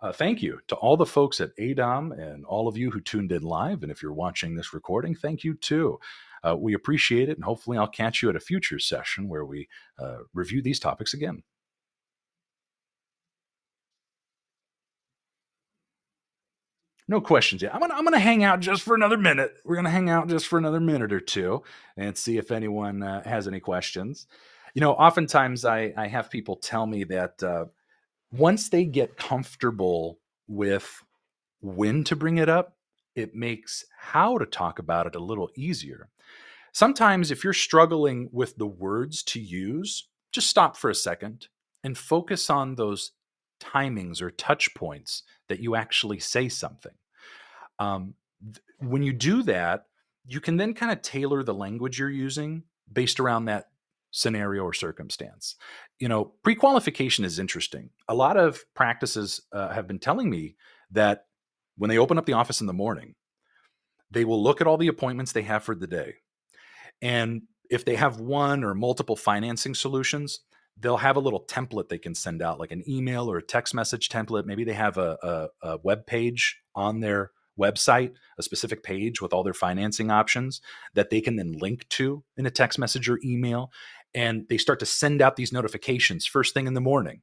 [0.00, 3.30] uh, thank you to all the folks at ADOM and all of you who tuned
[3.30, 3.84] in live.
[3.84, 6.00] And if you're watching this recording, thank you too.
[6.42, 7.36] Uh, we appreciate it.
[7.36, 9.68] And hopefully, I'll catch you at a future session where we
[10.00, 11.44] uh, review these topics again.
[17.12, 17.74] No questions yet.
[17.74, 19.52] I'm gonna I'm gonna hang out just for another minute.
[19.64, 21.62] We're gonna hang out just for another minute or two
[21.96, 24.26] and see if anyone uh, has any questions.
[24.74, 27.66] You know, oftentimes I I have people tell me that uh,
[28.32, 31.04] once they get comfortable with
[31.60, 32.76] when to bring it up,
[33.14, 36.08] it makes how to talk about it a little easier.
[36.72, 41.48] Sometimes if you're struggling with the words to use, just stop for a second
[41.84, 43.12] and focus on those
[43.60, 46.92] timings or touch points that you actually say something.
[47.78, 49.86] Um, th- when you do that,
[50.24, 53.66] you can then kind of tailor the language you're using based around that
[54.10, 55.56] scenario or circumstance.
[55.98, 57.90] You know, pre qualification is interesting.
[58.08, 60.56] A lot of practices uh, have been telling me
[60.90, 61.24] that
[61.76, 63.14] when they open up the office in the morning,
[64.10, 66.16] they will look at all the appointments they have for the day.
[67.00, 70.40] And if they have one or multiple financing solutions,
[70.78, 73.74] they'll have a little template they can send out, like an email or a text
[73.74, 74.44] message template.
[74.44, 79.32] Maybe they have a, a, a web page on their website, a specific page with
[79.32, 80.60] all their financing options
[80.94, 83.70] that they can then link to in a text message or email.
[84.14, 87.22] And they start to send out these notifications first thing in the morning.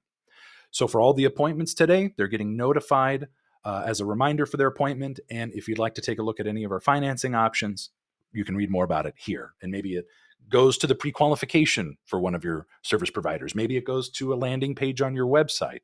[0.72, 3.28] So for all the appointments today, they're getting notified
[3.66, 5.20] uh, as a reminder for their appointment.
[5.30, 7.90] And if you'd like to take a look at any of our financing options,
[8.32, 9.54] you can read more about it here.
[9.62, 10.06] And maybe it
[10.50, 13.56] goes to the pre qualification for one of your service providers.
[13.56, 15.82] Maybe it goes to a landing page on your website.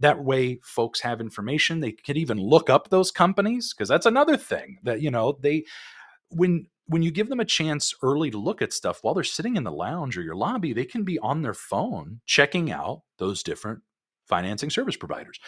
[0.00, 1.80] That way, folks have information.
[1.80, 5.64] They could even look up those companies because that's another thing that, you know, they,
[6.30, 9.56] when, when you give them a chance early to look at stuff while they're sitting
[9.56, 13.42] in the lounge or your lobby, they can be on their phone checking out those
[13.42, 13.80] different
[14.26, 15.40] financing service providers,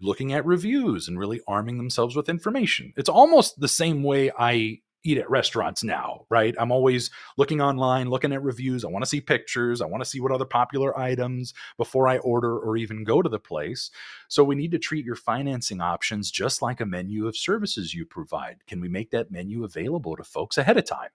[0.00, 2.92] looking at reviews and really arming themselves with information.
[2.96, 6.54] It's almost the same way I eat at restaurants now, right?
[6.58, 8.84] I'm always looking online, looking at reviews.
[8.84, 9.80] I want to see pictures.
[9.80, 13.28] I want to see what other popular items before I order or even go to
[13.28, 13.90] the place.
[14.28, 18.04] So we need to treat your financing options just like a menu of services you
[18.04, 18.58] provide.
[18.66, 21.10] Can we make that menu available to folks ahead of time?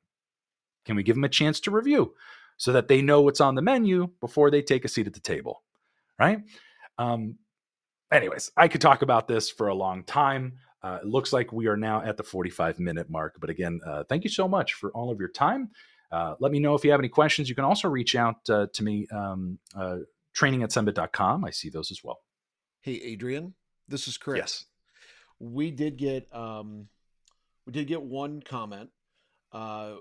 [0.86, 2.14] Can we give them a chance to review
[2.58, 5.20] so that they know what's on the menu before they take a seat at the
[5.20, 5.64] table,
[6.20, 6.40] right?
[6.98, 7.38] Um,
[8.12, 10.54] anyways, I could talk about this for a long time.
[10.84, 13.36] Uh, it looks like we are now at the 45 minute mark.
[13.40, 15.70] But again, uh, thank you so much for all of your time.
[16.12, 17.50] Uh, let me know if you have any questions.
[17.50, 19.98] You can also reach out uh, to me, um, uh,
[20.34, 21.46] training at sunbit.com.
[21.46, 22.20] I see those as well.
[22.82, 23.54] Hey, Adrian,
[23.88, 24.38] this is Chris.
[24.38, 24.66] Yes.
[25.40, 26.88] We did get um,
[27.66, 28.90] we did get one comment
[29.52, 29.94] uh,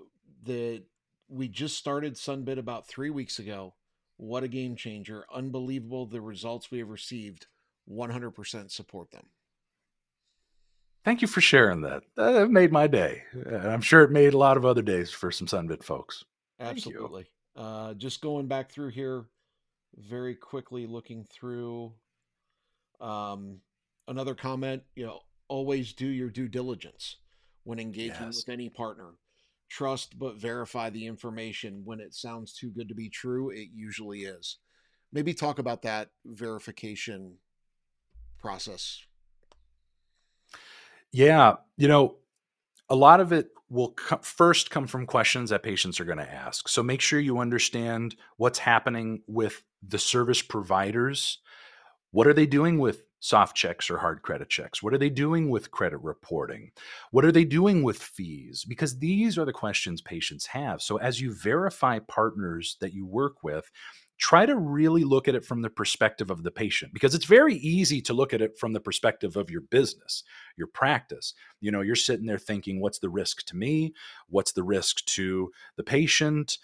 [0.45, 0.83] that
[1.29, 3.75] we just started Sunbit about three weeks ago.
[4.17, 5.25] What a game changer!
[5.33, 7.47] Unbelievable the results we have received.
[7.91, 9.27] 100% support them.
[11.05, 12.05] Thank you for sharing that.
[12.17, 13.25] That made my day.
[13.51, 16.25] I'm sure it made a lot of other days for some Sunbit folks.
[16.61, 17.27] Absolutely.
[17.57, 19.25] Uh, just going back through here
[19.97, 21.93] very quickly, looking through
[23.01, 23.59] um,
[24.07, 27.17] another comment, you know, always do your due diligence
[27.65, 28.37] when engaging yes.
[28.37, 29.11] with any partner.
[29.69, 31.83] Trust but verify the information.
[31.85, 34.59] When it sounds too good to be true, it usually is.
[35.13, 37.39] Maybe talk about that verification
[38.39, 39.01] process
[41.13, 42.17] yeah, you know,
[42.89, 46.31] a lot of it will co- first come from questions that patients are going to
[46.31, 46.69] ask.
[46.69, 51.39] So make sure you understand what's happening with the service providers.
[52.11, 54.83] What are they doing with soft checks or hard credit checks?
[54.83, 56.73] What are they doing with credit reporting?
[57.13, 58.65] What are they doing with fees?
[58.69, 60.83] Because these are the questions patients have.
[60.83, 63.71] So as you verify partners that you work with,
[64.19, 67.57] try to really look at it from the perspective of the patient because it's very
[67.57, 70.23] easy to look at it from the perspective of your business,
[70.57, 71.35] your practice.
[71.61, 73.95] You know, you're sitting there thinking, what's the risk to me?
[74.29, 76.59] What's the risk to the patient?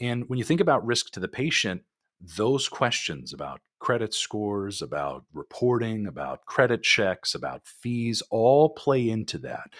[0.00, 1.82] And when you think about risk to the patient,
[2.20, 9.38] those questions about credit scores, about reporting, about credit checks, about fees all play into
[9.38, 9.70] that.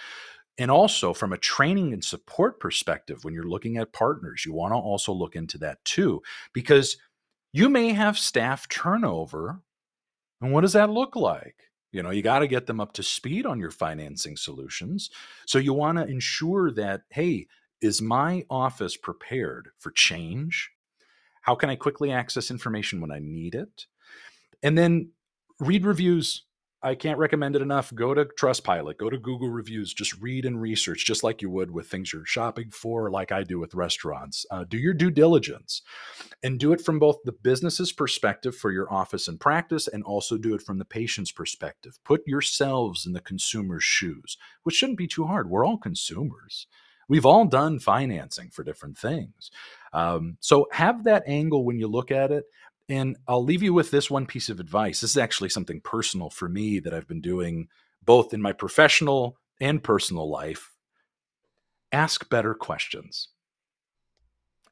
[0.59, 4.71] And also, from a training and support perspective, when you're looking at partners, you want
[4.71, 6.97] to also look into that too, because
[7.53, 9.61] you may have staff turnover.
[10.41, 11.55] And what does that look like?
[11.91, 15.09] You know, you got to get them up to speed on your financing solutions.
[15.45, 17.47] So you want to ensure that, hey,
[17.81, 20.69] is my office prepared for change?
[21.41, 23.85] How can I quickly access information when I need it?
[24.61, 25.11] And then
[25.59, 26.43] read reviews.
[26.83, 27.93] I can't recommend it enough.
[27.93, 31.71] Go to Trustpilot, go to Google reviews, just read and research, just like you would
[31.71, 34.45] with things you're shopping for, like I do with restaurants.
[34.51, 35.81] Uh, do your due diligence
[36.43, 40.37] and do it from both the business's perspective for your office and practice, and also
[40.37, 41.97] do it from the patient's perspective.
[42.05, 45.49] Put yourselves in the consumer's shoes, which shouldn't be too hard.
[45.49, 46.67] We're all consumers.
[47.09, 49.49] We've all done financing for different things.
[49.93, 52.43] Um, so have that angle when you look at it.
[52.89, 55.01] And I'll leave you with this one piece of advice.
[55.01, 57.67] This is actually something personal for me that I've been doing
[58.03, 60.71] both in my professional and personal life.
[61.91, 63.29] Ask better questions.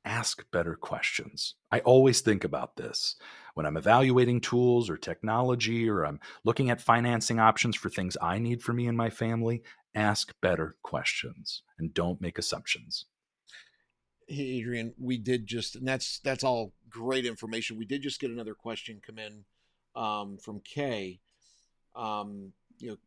[0.06, 1.56] Ask better questions.
[1.72, 3.16] I always think about this
[3.56, 8.38] when I'm evaluating tools or technology or I'm looking at financing options for things I
[8.38, 9.64] need for me and my family.
[9.96, 13.06] Ask better questions and don't make assumptions.
[14.28, 17.78] Hey, Adrian, we did just, and that's that's all great information.
[17.78, 19.46] We did just get another question come in
[19.96, 21.20] um, from Kay.
[21.96, 22.98] Um, you know,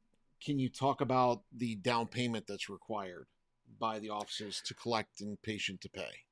[0.45, 3.27] can you talk about the down payment that's required
[3.79, 6.25] by the offices to collect and patient to pay?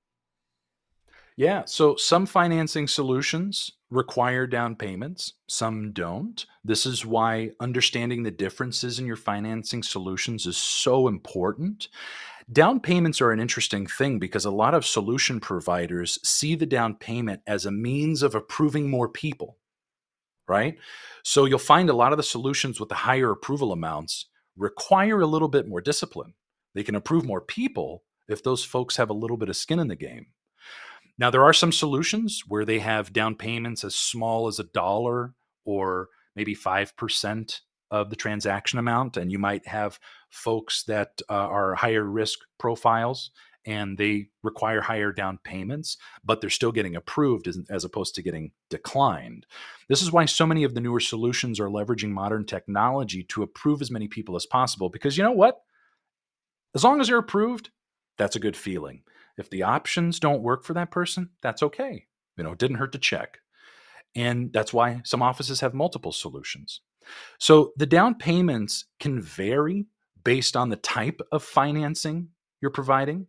[1.39, 6.47] Yeah, so some financing solutions require down payments, some don't.
[6.65, 11.89] This is why understanding the differences in your financing solutions is so important.
[12.51, 16.95] Down payments are an interesting thing because a lot of solution providers see the down
[16.95, 19.59] payment as a means of approving more people,
[20.47, 20.77] right?
[21.25, 24.27] So you'll find a lot of the solutions with the higher approval amounts
[24.57, 26.35] require a little bit more discipline.
[26.75, 29.89] They can approve more people if those folks have a little bit of skin in
[29.89, 30.27] the game.
[31.19, 35.35] Now, there are some solutions where they have down payments as small as a dollar
[35.65, 39.17] or maybe 5% of the transaction amount.
[39.17, 39.99] And you might have
[40.31, 43.31] folks that uh, are higher risk profiles
[43.67, 48.23] and they require higher down payments, but they're still getting approved as, as, opposed to
[48.23, 49.45] getting declined.
[49.89, 53.83] This is why so many of the newer solutions are leveraging modern technology to approve
[53.83, 54.89] as many people as possible.
[54.89, 55.61] Because you know what?
[56.77, 57.71] As long as they're approved,
[58.17, 59.03] that's a good feeling.
[59.37, 62.07] If the options don't work for that person, that's okay.
[62.37, 63.39] You know, it didn't hurt to check.
[64.15, 66.81] And that's why some offices have multiple solutions.
[67.39, 69.87] So the down payments can vary
[70.25, 72.29] based on the type of financing
[72.61, 73.27] you're providing.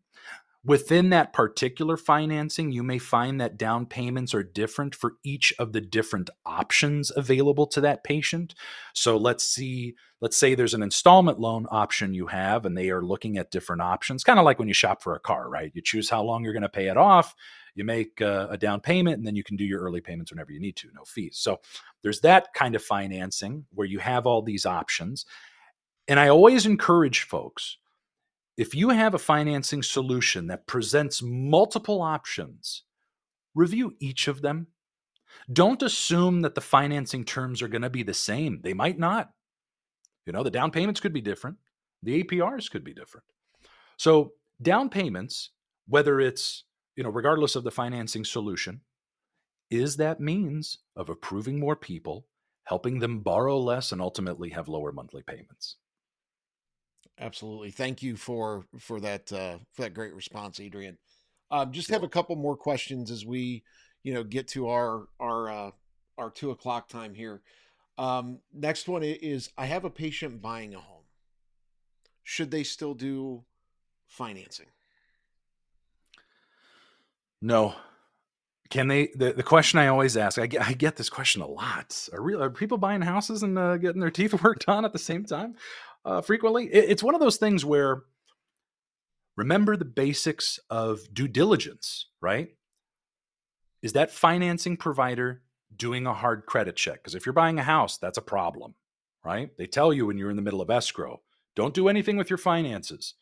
[0.67, 5.71] Within that particular financing, you may find that down payments are different for each of
[5.71, 8.53] the different options available to that patient.
[8.93, 13.01] So let's see, let's say there's an installment loan option you have, and they are
[13.01, 15.71] looking at different options, kind of like when you shop for a car, right?
[15.73, 17.33] You choose how long you're going to pay it off,
[17.73, 20.51] you make a, a down payment, and then you can do your early payments whenever
[20.51, 21.37] you need to, no fees.
[21.39, 21.61] So
[22.03, 25.25] there's that kind of financing where you have all these options.
[26.09, 27.77] And I always encourage folks
[28.57, 32.83] if you have a financing solution that presents multiple options,
[33.53, 34.67] review each of them.
[35.51, 38.61] Don't assume that the financing terms are going to be the same.
[38.63, 39.29] They might not.
[40.25, 41.57] You know, the down payments could be different,
[42.03, 43.25] the APRs could be different.
[43.95, 45.51] So, down payments,
[45.87, 46.63] whether it's,
[46.95, 48.81] you know, regardless of the financing solution,
[49.69, 52.25] is that means of approving more people,
[52.65, 55.77] helping them borrow less, and ultimately have lower monthly payments.
[57.19, 57.71] Absolutely.
[57.71, 60.97] Thank you for for that uh, for that great response, Adrian.
[61.49, 63.63] Um, just have a couple more questions as we,
[64.03, 65.71] you know, get to our our uh,
[66.17, 67.41] our two o'clock time here.
[67.97, 71.05] Um, next one is: I have a patient buying a home.
[72.23, 73.43] Should they still do
[74.05, 74.67] financing?
[77.41, 77.75] No.
[78.69, 79.07] Can they?
[79.15, 82.09] The, the question I always ask, I get, I get this question a lot.
[82.11, 84.99] Are, real, are people buying houses and uh, getting their teeth worked on at the
[84.99, 85.55] same time?
[86.07, 86.65] Uh, frequently.
[86.73, 88.03] It, it's one of those things where
[89.35, 92.49] remember the basics of due diligence, right?
[93.83, 95.43] Is that financing provider
[95.75, 97.03] doing a hard credit check?
[97.03, 98.73] Because if you're buying a house, that's a problem,
[99.23, 99.51] right?
[99.57, 101.21] They tell you when you're in the middle of escrow
[101.55, 103.15] don't do anything with your finances.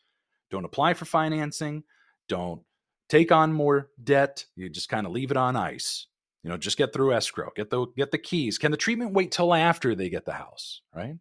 [0.50, 1.84] Don't apply for financing.
[2.28, 2.60] Don't
[3.08, 4.44] take on more debt.
[4.54, 6.06] You just kind of leave it on ice.
[6.44, 8.58] You know, just get through escrow, get the get the keys.
[8.58, 11.16] Can the treatment wait till after they get the house, right?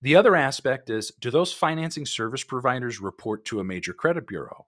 [0.00, 4.66] The other aspect is do those financing service providers report to a major credit bureau?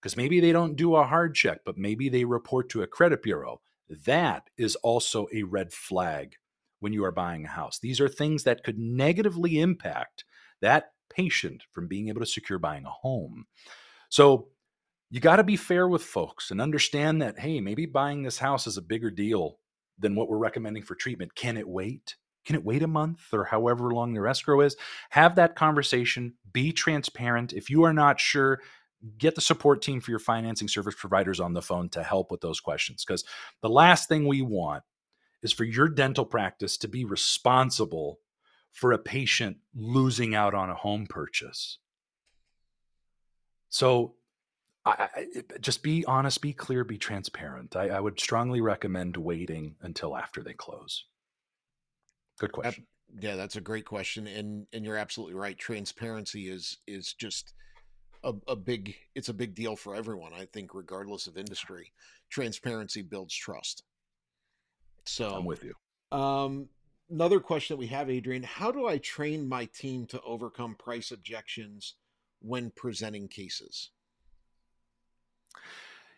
[0.00, 3.22] Because maybe they don't do a hard check, but maybe they report to a credit
[3.22, 3.60] bureau.
[4.06, 6.36] That is also a red flag
[6.78, 7.78] when you are buying a house.
[7.78, 10.24] These are things that could negatively impact
[10.62, 13.44] that patient from being able to secure buying a home.
[14.08, 14.48] So
[15.10, 18.66] you got to be fair with folks and understand that, hey, maybe buying this house
[18.66, 19.58] is a bigger deal
[19.98, 21.34] than what we're recommending for treatment.
[21.34, 22.16] Can it wait?
[22.44, 24.76] Can it wait a month or however long their escrow is?
[25.10, 26.34] Have that conversation.
[26.52, 27.52] Be transparent.
[27.52, 28.60] If you are not sure,
[29.18, 32.40] get the support team for your financing service providers on the phone to help with
[32.40, 33.04] those questions.
[33.04, 33.24] Because
[33.62, 34.82] the last thing we want
[35.42, 38.18] is for your dental practice to be responsible
[38.72, 41.78] for a patient losing out on a home purchase.
[43.68, 44.14] So
[44.84, 45.26] I, I,
[45.60, 47.76] just be honest, be clear, be transparent.
[47.76, 51.04] I, I, would strongly recommend waiting until after they close.
[52.40, 52.86] Good question.
[53.20, 55.58] Yeah, that's a great question, and and you're absolutely right.
[55.58, 57.52] Transparency is is just
[58.24, 60.32] a, a big it's a big deal for everyone.
[60.32, 61.92] I think, regardless of industry,
[62.30, 63.82] transparency builds trust.
[65.04, 65.74] So I'm with you.
[66.16, 66.70] Um,
[67.10, 71.10] another question that we have, Adrian: How do I train my team to overcome price
[71.10, 71.96] objections
[72.40, 73.90] when presenting cases?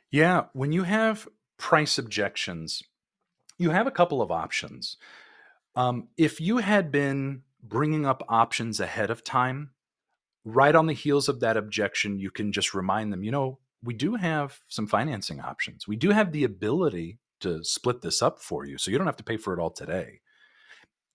[0.08, 2.84] Yeah, when you have price objections,
[3.58, 4.98] you have a couple of options.
[5.74, 9.70] Um, if you had been bringing up options ahead of time,
[10.44, 13.94] right on the heels of that objection, you can just remind them, you know, we
[13.94, 15.88] do have some financing options.
[15.88, 18.78] We do have the ability to split this up for you.
[18.78, 20.20] So you don't have to pay for it all today.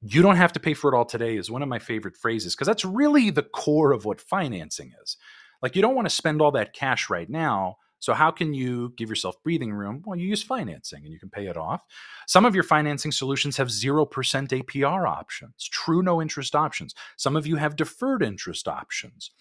[0.02, 2.56] You don't have to pay for it all today is one of my favorite phrases
[2.56, 5.18] because that's really the core of what financing is.
[5.62, 8.94] Like, you don't want to spend all that cash right now so, how can you
[8.96, 10.04] give yourself breathing room?
[10.06, 11.84] Well, you use financing and you can pay it off.
[12.28, 16.94] Some of your financing solutions have 0% APR options, true no interest options.
[17.16, 19.32] Some of you have deferred interest options.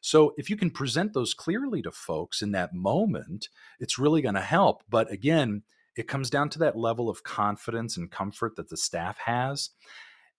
[0.00, 3.48] So, if you can present those clearly to folks in that moment,
[3.80, 4.82] it's really going to help.
[4.88, 5.62] But again,
[5.96, 9.70] it comes down to that level of confidence and comfort that the staff has.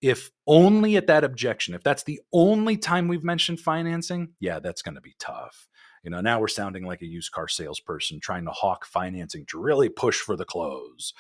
[0.02, 4.84] If only at that objection, if that's the only time we've mentioned financing, yeah, that's
[4.84, 5.68] going to be tough.
[6.04, 9.60] You know, now we're sounding like a used car salesperson trying to hawk financing to
[9.60, 11.14] really push for the close.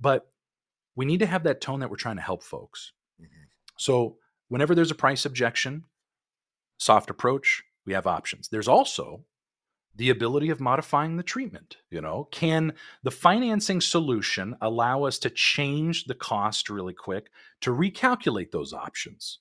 [0.00, 0.28] But
[0.96, 2.92] we need to have that tone that we're trying to help folks.
[3.20, 3.44] Mm-hmm.
[3.76, 4.16] So,
[4.48, 5.84] whenever there's a price objection,
[6.78, 8.48] soft approach, we have options.
[8.48, 9.24] There's also
[9.94, 11.76] the ability of modifying the treatment.
[11.90, 17.30] You know, can the financing solution allow us to change the cost really quick
[17.62, 19.40] to recalculate those options?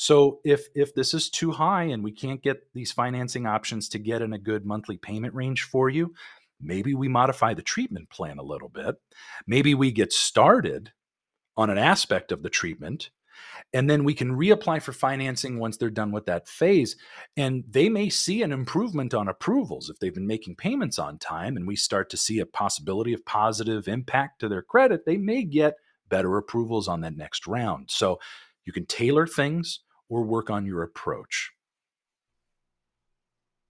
[0.00, 3.98] So if if this is too high and we can't get these financing options to
[3.98, 6.14] get in a good monthly payment range for you,
[6.58, 8.94] maybe we modify the treatment plan a little bit.
[9.46, 10.92] Maybe we get started
[11.54, 13.10] on an aspect of the treatment
[13.74, 16.96] and then we can reapply for financing once they're done with that phase
[17.36, 21.58] and they may see an improvement on approvals if they've been making payments on time
[21.58, 25.44] and we start to see a possibility of positive impact to their credit they may
[25.44, 25.74] get
[26.08, 28.18] better approvals on that next round so
[28.64, 29.80] you can tailor things
[30.10, 31.52] or work on your approach.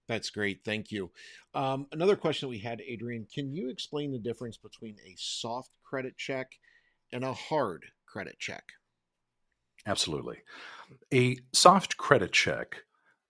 [0.08, 0.62] That's great.
[0.64, 1.12] Thank you.
[1.54, 6.16] Um, another question we had, Adrian, can you explain the difference between a soft credit
[6.16, 6.50] check
[7.12, 8.64] and a hard credit check?
[9.86, 10.38] Absolutely.
[11.14, 12.82] A soft credit check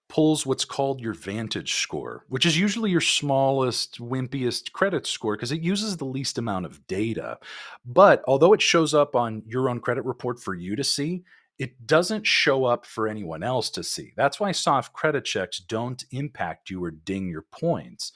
[0.09, 5.53] pulls what's called your Vantage score, which is usually your smallest, wimpiest credit score because
[5.53, 7.39] it uses the least amount of data.
[7.85, 11.25] But although it shows up on your own credit report for you to see,
[11.61, 14.15] it doesn't show up for anyone else to see.
[14.17, 18.13] That's why soft credit checks don't impact you or ding your points.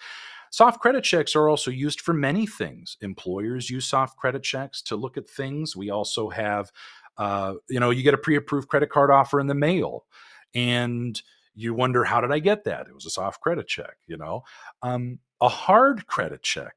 [0.48, 2.96] Soft credit checks are also used for many things.
[3.02, 5.76] Employers use soft credit checks to look at things.
[5.76, 6.72] We also have,
[7.18, 10.06] uh, you know, you get a pre approved credit card offer in the mail
[10.54, 11.20] and
[11.54, 12.86] you wonder, how did I get that?
[12.88, 14.44] It was a soft credit check, you know.
[14.82, 16.76] Um, a hard credit check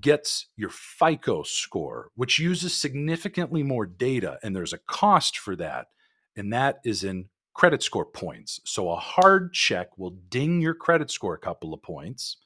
[0.00, 5.88] gets your FICO score, which uses significantly more data, and there's a cost for that.
[6.36, 8.60] And that is in credit score points.
[8.64, 12.36] So a hard check will ding your credit score a couple of points.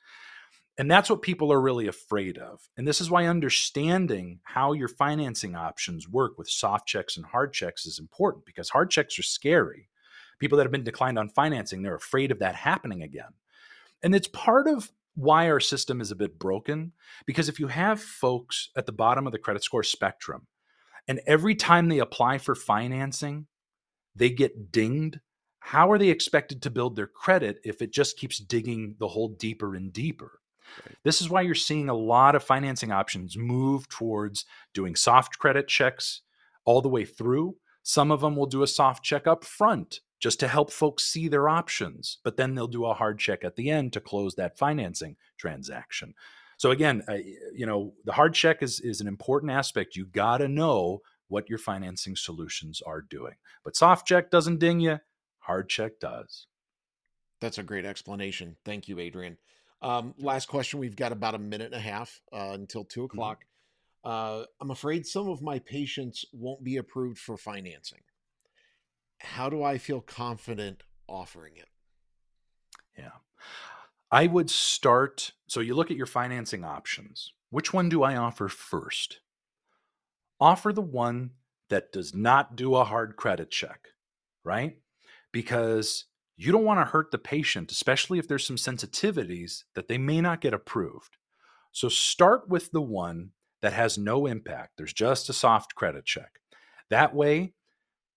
[0.79, 2.61] And that's what people are really afraid of.
[2.79, 7.53] And this is why understanding how your financing options work with soft checks and hard
[7.53, 9.91] checks is important because hard checks are scary.
[10.39, 13.35] People that have been declined on financing, they're afraid of that happening again.
[14.03, 16.93] And it's part of why our system is a bit broken
[17.27, 20.47] because if you have folks at the bottom of the credit score spectrum
[21.07, 23.47] and every time they apply for financing
[24.17, 25.21] they get dinged
[25.61, 29.29] how are they expected to build their credit if it just keeps digging the hole
[29.29, 30.41] deeper and deeper
[30.87, 30.97] right.
[31.05, 35.69] this is why you're seeing a lot of financing options move towards doing soft credit
[35.69, 36.23] checks
[36.65, 40.39] all the way through some of them will do a soft check up front just
[40.41, 42.19] to help folks see their options.
[42.23, 46.15] But then they'll do a hard check at the end to close that financing transaction.
[46.59, 47.19] So again, uh,
[47.53, 49.97] you know, the hard check is is an important aspect.
[49.97, 53.35] You got to know what your financing solutions are doing.
[53.65, 55.01] But soft check doesn't ding you.
[55.41, 56.47] hard check does.
[57.41, 58.57] That's a great explanation.
[58.65, 59.39] Thank you, Adrian.
[59.81, 60.79] Um, last question.
[60.79, 63.19] We've got about a minute and a half uh, until two Mm-hmm.
[63.19, 63.45] o'clock.
[64.05, 68.01] Uh, I'm afraid some of my patients won't be approved for financing.
[69.23, 71.69] How do I feel confident offering it?
[72.99, 73.13] Yeah.
[74.11, 75.33] I would start.
[75.47, 77.33] So you look at your financing options.
[77.51, 79.21] Which one do I offer first?
[80.41, 81.31] Offer the one
[81.71, 83.89] that does not do a hard credit check,
[84.45, 84.79] right?
[85.33, 86.07] Because
[86.37, 90.21] you don't want to hurt the patient, especially if there's some sensitivities that they may
[90.21, 91.17] not get approved.
[91.71, 93.31] So start with the one
[93.63, 94.73] that has no impact.
[94.77, 96.41] There's just a soft credit check.
[96.91, 97.55] That way,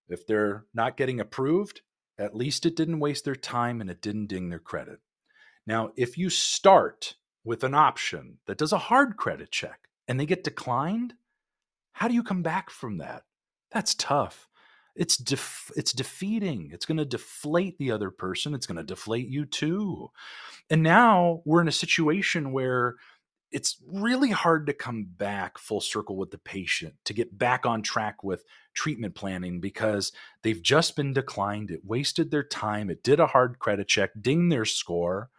[0.10, 1.82] if they're not getting approved,
[2.18, 5.00] at least it didn't waste their time and it didn't ding their credit.
[5.68, 10.26] Now, if you start with an option that does a hard credit check and they
[10.26, 11.14] get declined,
[11.94, 13.24] how do you come back from that?
[13.72, 14.48] That's tough.
[14.96, 16.70] It's def- it's defeating.
[16.72, 18.54] It's going to deflate the other person.
[18.54, 20.10] It's going to deflate you too.
[20.70, 22.96] And now we're in a situation where
[23.52, 27.82] it's really hard to come back full circle with the patient to get back on
[27.82, 28.44] track with
[28.74, 31.72] treatment planning because they've just been declined.
[31.72, 32.90] It wasted their time.
[32.90, 35.30] It did a hard credit check, dinged their score.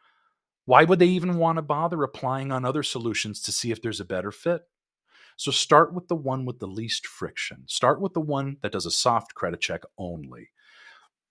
[0.64, 4.00] Why would they even want to bother applying on other solutions to see if there's
[4.00, 4.62] a better fit?
[5.36, 7.64] So start with the one with the least friction.
[7.66, 10.50] Start with the one that does a soft credit check only.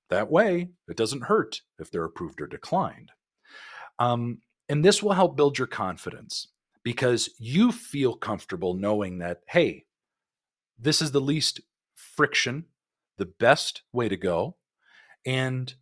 [0.10, 3.12] That way, it doesn't hurt if they're approved or declined.
[3.98, 6.50] Um, and this will help build your confidence
[6.86, 9.84] because you feel comfortable knowing that, hey,
[10.80, 11.60] this is the least
[11.94, 12.66] friction,
[13.18, 14.56] the best way to go,
[15.26, 15.76] and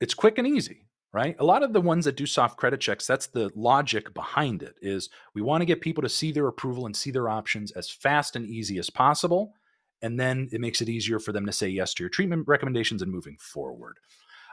[0.00, 1.34] it's quick and easy right?
[1.40, 4.76] A lot of the ones that do soft credit checks that's the logic behind it
[4.80, 7.90] is we want to get people to see their approval and see their options as
[7.90, 9.54] fast and easy as possible
[10.02, 13.02] and then it makes it easier for them to say yes to your treatment recommendations
[13.02, 13.98] and moving forward.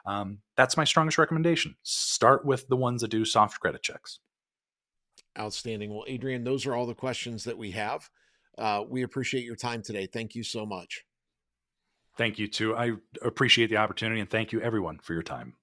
[0.06, 1.76] Um, that's my strongest recommendation.
[1.84, 4.20] Start with the ones that do soft credit checks
[5.40, 5.92] Outstanding.
[5.94, 8.10] Well, Adrian, those are all the questions that we have.
[8.58, 10.08] Uh, we appreciate your time today.
[10.08, 11.04] Thank you so much.
[12.18, 15.54] thank you too i appreciate the opportunity and thank you everyone for your time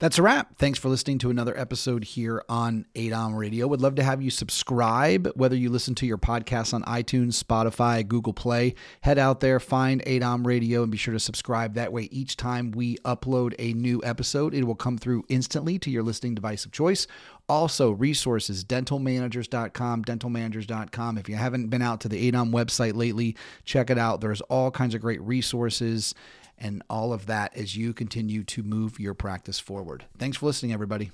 [0.00, 0.56] That's a wrap.
[0.56, 3.66] Thanks for listening to another episode here on ADOM Radio.
[3.66, 8.06] Would love to have you subscribe, whether you listen to your podcasts on iTunes, Spotify,
[8.06, 8.76] Google Play.
[9.00, 11.74] Head out there, find ADOM Radio, and be sure to subscribe.
[11.74, 15.90] That way, each time we upload a new episode, it will come through instantly to
[15.90, 17.08] your listening device of choice.
[17.48, 21.18] Also, resources, dentalmanagers.com, dentalmanagers.com.
[21.18, 23.34] If you haven't been out to the ADOM website lately,
[23.64, 24.20] check it out.
[24.20, 26.14] There's all kinds of great resources
[26.60, 30.04] and all of that as you continue to move your practice forward.
[30.18, 31.10] Thanks for listening, everybody.